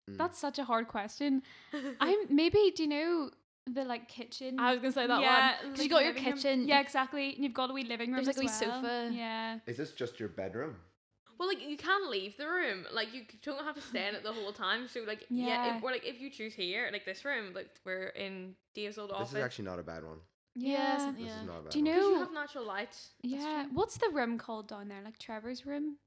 Mm. 0.10 0.18
that's 0.18 0.38
such 0.38 0.60
a 0.60 0.64
hard 0.64 0.88
question. 0.88 1.42
I'm 2.00 2.18
maybe. 2.30 2.72
Do 2.76 2.84
you 2.84 2.90
know 2.90 3.30
the 3.68 3.84
like 3.84 4.08
kitchen? 4.08 4.60
I 4.60 4.72
was 4.72 4.80
gonna 4.82 4.92
say 4.92 5.08
that 5.08 5.22
yeah, 5.22 5.56
one. 5.64 5.72
'Cause 5.72 5.80
like 5.80 5.84
you 5.86 5.90
got 5.90 6.04
your 6.04 6.14
living 6.14 6.26
room. 6.26 6.34
kitchen. 6.36 6.68
Yeah, 6.68 6.80
exactly. 6.82 7.34
And 7.36 7.44
you've 7.44 7.54
got 7.54 7.70
a 7.72 7.74
wee 7.74 7.84
living 7.84 8.12
room. 8.14 8.24
There's, 8.24 8.38
like, 8.38 8.46
as 8.48 8.62
a 8.62 8.66
wee 8.66 8.70
well. 8.72 8.82
sofa. 8.82 9.10
Yeah. 9.14 9.60
Is 9.66 9.78
this 9.78 9.92
just 9.94 10.20
your 10.20 10.30
bedroom? 10.30 10.76
well, 11.38 11.50
like 11.50 11.62
you 11.68 11.76
can 11.76 12.10
leave 12.10 12.38
the 12.38 12.48
room, 12.48 12.86
like 12.94 13.14
you 13.14 13.24
don't 13.44 13.62
have 13.66 13.76
to 13.76 13.82
stay 13.82 14.08
in 14.08 14.16
it 14.16 14.24
the 14.24 14.32
whole 14.32 14.54
time. 14.54 14.88
So 14.88 15.02
like 15.06 15.26
yeah, 15.30 15.48
Yeah. 15.66 15.78
if, 15.78 15.84
or 15.84 15.92
like 15.92 16.06
if 16.06 16.22
you 16.22 16.30
choose 16.30 16.54
here, 16.54 16.88
like 16.94 17.04
this 17.06 17.26
room, 17.26 17.54
like 17.54 17.70
we're 17.84 18.08
in 18.10 18.56
Dave's 18.74 18.98
old 18.98 19.12
office. 19.12 19.32
This 19.32 19.40
is 19.40 19.44
actually 19.44 19.66
not 19.66 19.78
a 19.80 19.84
bad 19.84 20.04
one. 20.06 20.20
Yes, 20.56 21.02
Yeah. 21.02 21.12
This 21.12 21.34
is 21.34 21.46
not 21.46 21.60
a 21.60 21.62
bad 21.64 21.72
Do 21.72 21.80
you 21.80 21.86
one. 21.86 21.96
You 22.14 22.16
have 22.20 22.32
natural 22.32 22.66
light. 22.66 22.96
Yeah. 23.22 23.64
true. 23.64 23.72
What's 23.74 23.98
the 23.98 24.10
room 24.14 24.38
called 24.38 24.70
down 24.70 24.88
there? 24.88 25.02
Like 25.04 25.18
Trevor's 25.20 25.66
room? 25.66 25.98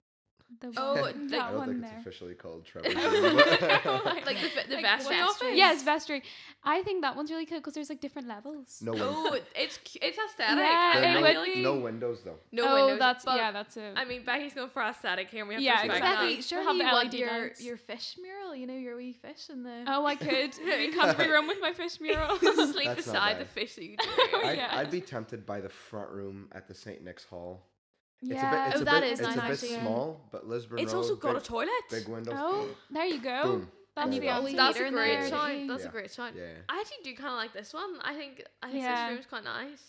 The 0.61 0.73
Oh, 0.79 0.95
one, 0.95 1.03
like- 1.03 1.15
I 1.15 1.19
that 1.19 1.51
don't 1.51 1.57
one 1.59 1.81
think 1.83 1.93
it's 1.93 2.01
officially 2.07 2.35
called 2.35 2.65
Trevor's 2.65 2.95
Oh, 2.97 3.11
room, 3.23 3.37
like- 3.37 4.25
Like 4.27 4.41
the, 4.41 4.69
the 4.69 4.75
Like, 4.77 4.83
vestry 4.85 5.17
what- 5.17 5.31
office. 5.31 5.49
Yes, 5.55 5.83
vestry. 5.83 6.23
I 6.65 6.83
think 6.83 7.03
that 7.03 7.15
one's 7.17 7.31
really 7.31 7.45
cool 7.45 7.59
because 7.59 7.75
there's 7.75 7.91
like 7.91 8.01
different 8.01 8.29
levels. 8.29 8.81
no, 8.83 8.93
win- 8.93 9.03
Oh, 9.05 9.39
it's 9.55 9.79
it's 10.01 10.19
aesthetic. 10.19 10.57
Yeah, 10.59 10.93
I- 10.97 11.01
there 11.01 11.11
I 11.11 11.13
are 11.13 11.19
it 11.19 11.21
no, 11.21 11.27
feel 11.33 11.41
would 11.43 11.55
be. 11.55 11.63
no 11.63 11.75
windows 11.77 12.23
though. 12.25 12.39
No 12.51 12.65
oh, 12.67 12.75
windows. 12.87 12.99
that's 12.99 13.25
but, 13.27 13.37
yeah, 13.37 13.53
that's 13.53 13.77
it. 13.77 13.93
I 13.95 14.07
mean, 14.07 14.25
Becky's 14.25 14.55
going 14.55 14.71
for 14.71 14.83
aesthetic 14.83 15.29
here, 15.29 15.41
and 15.43 15.49
we 15.49 15.55
have 15.57 15.63
Yeah, 15.63 15.83
to 15.83 15.89
respect 15.89 15.97
Exactly. 15.99 16.29
that. 16.29 16.35
Have 16.37 16.45
Surely 16.45 16.79
the 16.79 16.85
you 16.85 16.93
want 16.93 17.13
your 17.15 17.31
lights. 17.43 17.63
your 17.63 17.77
fish 17.77 18.17
mural. 18.21 18.55
You 18.57 18.67
know 18.67 18.75
your 18.75 18.97
wee 18.97 19.13
fish 19.13 19.51
in 19.51 19.63
the. 19.65 19.85
oh, 19.87 20.07
I 20.07 20.17
could. 20.17 20.55
We 20.65 20.93
come 20.95 21.13
to 21.13 21.19
my 21.19 21.27
room 21.27 21.47
with 21.47 21.61
my 21.61 21.75
fish 21.75 22.01
mural. 22.09 22.39
Sleep 22.39 22.97
beside 22.97 23.39
the 23.39 23.45
fish 23.45 23.75
that 23.75 23.85
you 23.85 23.97
do. 23.99 24.05
Oh, 24.09 24.43
I'd, 24.47 24.57
Yeah. 24.57 24.69
I'd 24.73 24.91
be 24.91 25.03
tempted 25.03 25.45
by 25.45 25.61
the 25.61 25.69
front 25.69 26.11
room 26.11 26.49
at 26.53 26.67
the 26.69 26.75
St. 26.75 27.05
Nick's 27.05 27.25
Hall. 27.25 27.67
It's 28.21 28.31
yeah. 28.33 28.67
a 28.67 28.67
bit, 28.67 28.73
it's 28.73 28.79
Oh, 28.79 28.83
a 28.83 28.85
that 28.87 29.01
bit, 29.03 29.13
is 29.13 29.21
it's 29.21 29.29
nice, 29.29 29.37
a 29.37 29.41
bit 29.43 29.51
actually, 29.53 29.73
yeah. 29.73 29.81
small, 29.83 30.21
but 30.33 30.47
Lisburn 30.47 30.79
It's 30.81 30.93
Road, 30.93 30.99
also 30.99 31.17
got 31.17 31.35
big, 31.35 31.43
a 31.43 31.45
toilet. 31.47 31.69
big 31.91 32.09
windows. 32.09 32.35
Oh, 32.37 32.69
there 32.91 33.07
you 33.07 33.21
go. 33.21 33.43
Boom. 33.45 33.71
That's 33.95 34.15
Yeah. 34.17 34.23
got 34.25 34.39
a 34.39 34.41
the 34.41 34.45
wee 34.47 34.55
That's 34.57 34.79
a 34.79 34.87
in 34.87 34.93
great 34.93 35.19
there. 35.21 35.29
shout. 35.29 35.57
Yeah. 35.59 35.67
That's 35.69 35.83
Yeah. 35.83 35.89
a 35.89 35.93
great 35.93 36.11
shout. 36.13 36.35
Yeah. 36.37 36.53
I 36.69 36.79
actually 36.81 37.03
do 37.05 37.15
kind 37.17 37.31
of 37.31 37.37
like 37.37 37.53
this 37.53 37.73
one. 37.75 37.99
I 38.03 38.15
think 38.15 38.45
I 38.63 38.71
think 38.71 38.83
Yeah. 38.83 39.09
this 39.09 39.15
room's 39.15 39.27
quite 39.27 39.45
nice. 39.45 39.83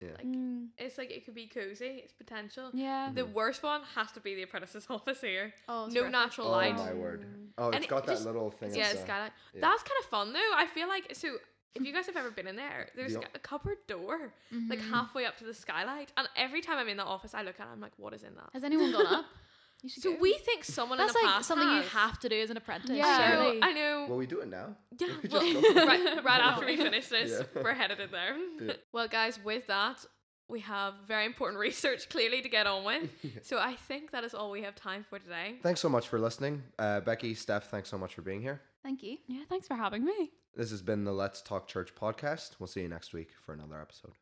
Yeah. 0.00 0.10
Like 0.18 0.26
Mm, 0.26 0.68
it's 0.76 0.98
like 0.98 1.10
it 1.10 1.24
could 1.24 1.34
be 1.34 1.46
cozy. 1.46 2.00
It's 2.04 2.12
potential. 2.12 2.70
yeah. 2.74 3.10
The 3.14 3.24
worst 3.24 3.62
one 3.62 3.82
has 3.94 4.12
to 4.12 4.20
be 4.20 4.34
the 4.34 4.42
apprentice's 4.42 4.86
office 4.90 5.20
here. 5.20 5.54
Oh, 5.68 5.86
it's 5.86 5.94
no 5.94 6.00
perfect. 6.02 6.12
natural 6.12 6.48
Oh 6.48 6.50
light. 6.52 6.76
my 6.76 6.92
word. 6.94 7.26
Oh, 7.56 7.66
And 7.66 7.76
it's 7.76 7.84
it 7.86 7.88
got 7.88 8.04
that 8.06 8.12
just- 8.12 8.26
little 8.26 8.50
thing. 8.50 8.74
Yeah, 8.74 8.88
at 8.88 8.98
skylight. 8.98 9.32
yeah. 9.54 9.60
That's 9.60 9.82
kind 9.82 9.98
of 10.00 10.06
fun 10.06 10.32
though. 10.32 10.50
I 10.54 10.66
feel 10.66 10.88
like 10.88 11.14
so. 11.14 11.36
If 11.74 11.84
you 11.84 11.92
guys 11.92 12.06
have 12.06 12.16
ever 12.16 12.30
been 12.30 12.46
in 12.46 12.56
there, 12.56 12.88
there's 12.94 13.12
Yeah. 13.14 13.20
a 13.34 13.38
cupboard 13.38 13.78
door 13.88 14.32
like 14.68 14.78
Mhm. 14.78 14.90
halfway 14.90 15.24
up 15.26 15.36
to 15.38 15.44
the 15.44 15.54
skylight, 15.54 16.12
and 16.16 16.28
every 16.36 16.60
time 16.60 16.78
I'm 16.78 16.88
in 16.88 16.96
the 16.96 17.04
office, 17.04 17.34
I 17.34 17.42
look 17.42 17.58
at 17.58 17.66
it. 17.66 17.70
I'm 17.70 17.80
like, 17.80 17.92
what 17.98 18.14
is 18.14 18.22
in 18.22 18.34
that? 18.36 18.50
Has 18.52 18.62
anyone 18.64 18.92
gone 18.92 19.06
up? 19.06 19.24
You 19.82 19.90
So 19.90 20.12
go. 20.14 20.18
we 20.18 20.32
think 20.38 20.64
someone 20.64 20.96
That's 20.96 21.14
in 21.14 21.20
the 21.20 21.26
like 21.26 21.34
past 21.36 21.48
something 21.48 21.68
you 21.68 21.82
have 21.82 22.18
to 22.20 22.28
do 22.30 22.40
as 22.40 22.48
an 22.48 22.56
apprentice. 22.56 22.88
Yeah. 22.96 23.04
I 23.06 23.28
know. 23.36 23.42
surely. 23.42 23.62
I 23.62 23.72
know. 23.74 24.06
Will 24.08 24.16
we 24.16 24.26
do 24.26 24.40
it 24.40 24.46
now? 24.48 24.76
Yeah, 24.98 25.08
We 25.22 25.28
well, 25.28 25.42
right, 25.86 26.24
right 26.24 26.40
after 26.40 26.64
we 26.64 26.76
finish 26.78 27.08
this, 27.08 27.30
Yeah. 27.54 27.62
we're 27.62 27.74
headed 27.74 28.00
in 28.00 28.10
there. 28.10 28.34
Yeah. 28.60 28.72
Well, 28.92 29.08
guys, 29.08 29.38
with 29.44 29.66
that, 29.66 30.06
we 30.48 30.60
have 30.60 30.94
very 31.06 31.26
important 31.26 31.58
research 31.60 32.08
clearly 32.08 32.40
to 32.40 32.48
get 32.48 32.66
on 32.66 32.84
with. 32.84 33.10
So 33.44 33.58
I 33.58 33.74
think 33.76 34.10
that 34.12 34.24
is 34.24 34.32
all 34.34 34.50
we 34.50 34.62
have 34.62 34.74
time 34.74 35.04
for 35.04 35.18
today. 35.18 35.58
Thanks 35.62 35.80
so 35.82 35.90
much 35.90 36.08
for 36.08 36.18
listening. 36.18 36.62
Uh, 36.78 37.00
Becky, 37.00 37.34
Steph, 37.34 37.68
thanks 37.68 37.90
so 37.90 37.98
much 37.98 38.14
for 38.14 38.22
being 38.22 38.40
here. 38.40 38.62
Thank 38.82 39.02
you. 39.02 39.18
Yeah, 39.26 39.44
thanks 39.50 39.66
for 39.68 39.74
having 39.74 40.02
me. 40.02 40.32
This 40.56 40.70
has 40.70 40.82
been 40.82 41.04
the 41.04 41.12
Let's 41.12 41.42
Talk 41.42 41.66
Church 41.66 41.94
podcast. 41.96 42.52
We'll 42.60 42.68
see 42.68 42.82
you 42.82 42.88
next 42.88 43.12
week 43.12 43.30
for 43.44 43.52
another 43.52 43.80
episode. 43.80 44.12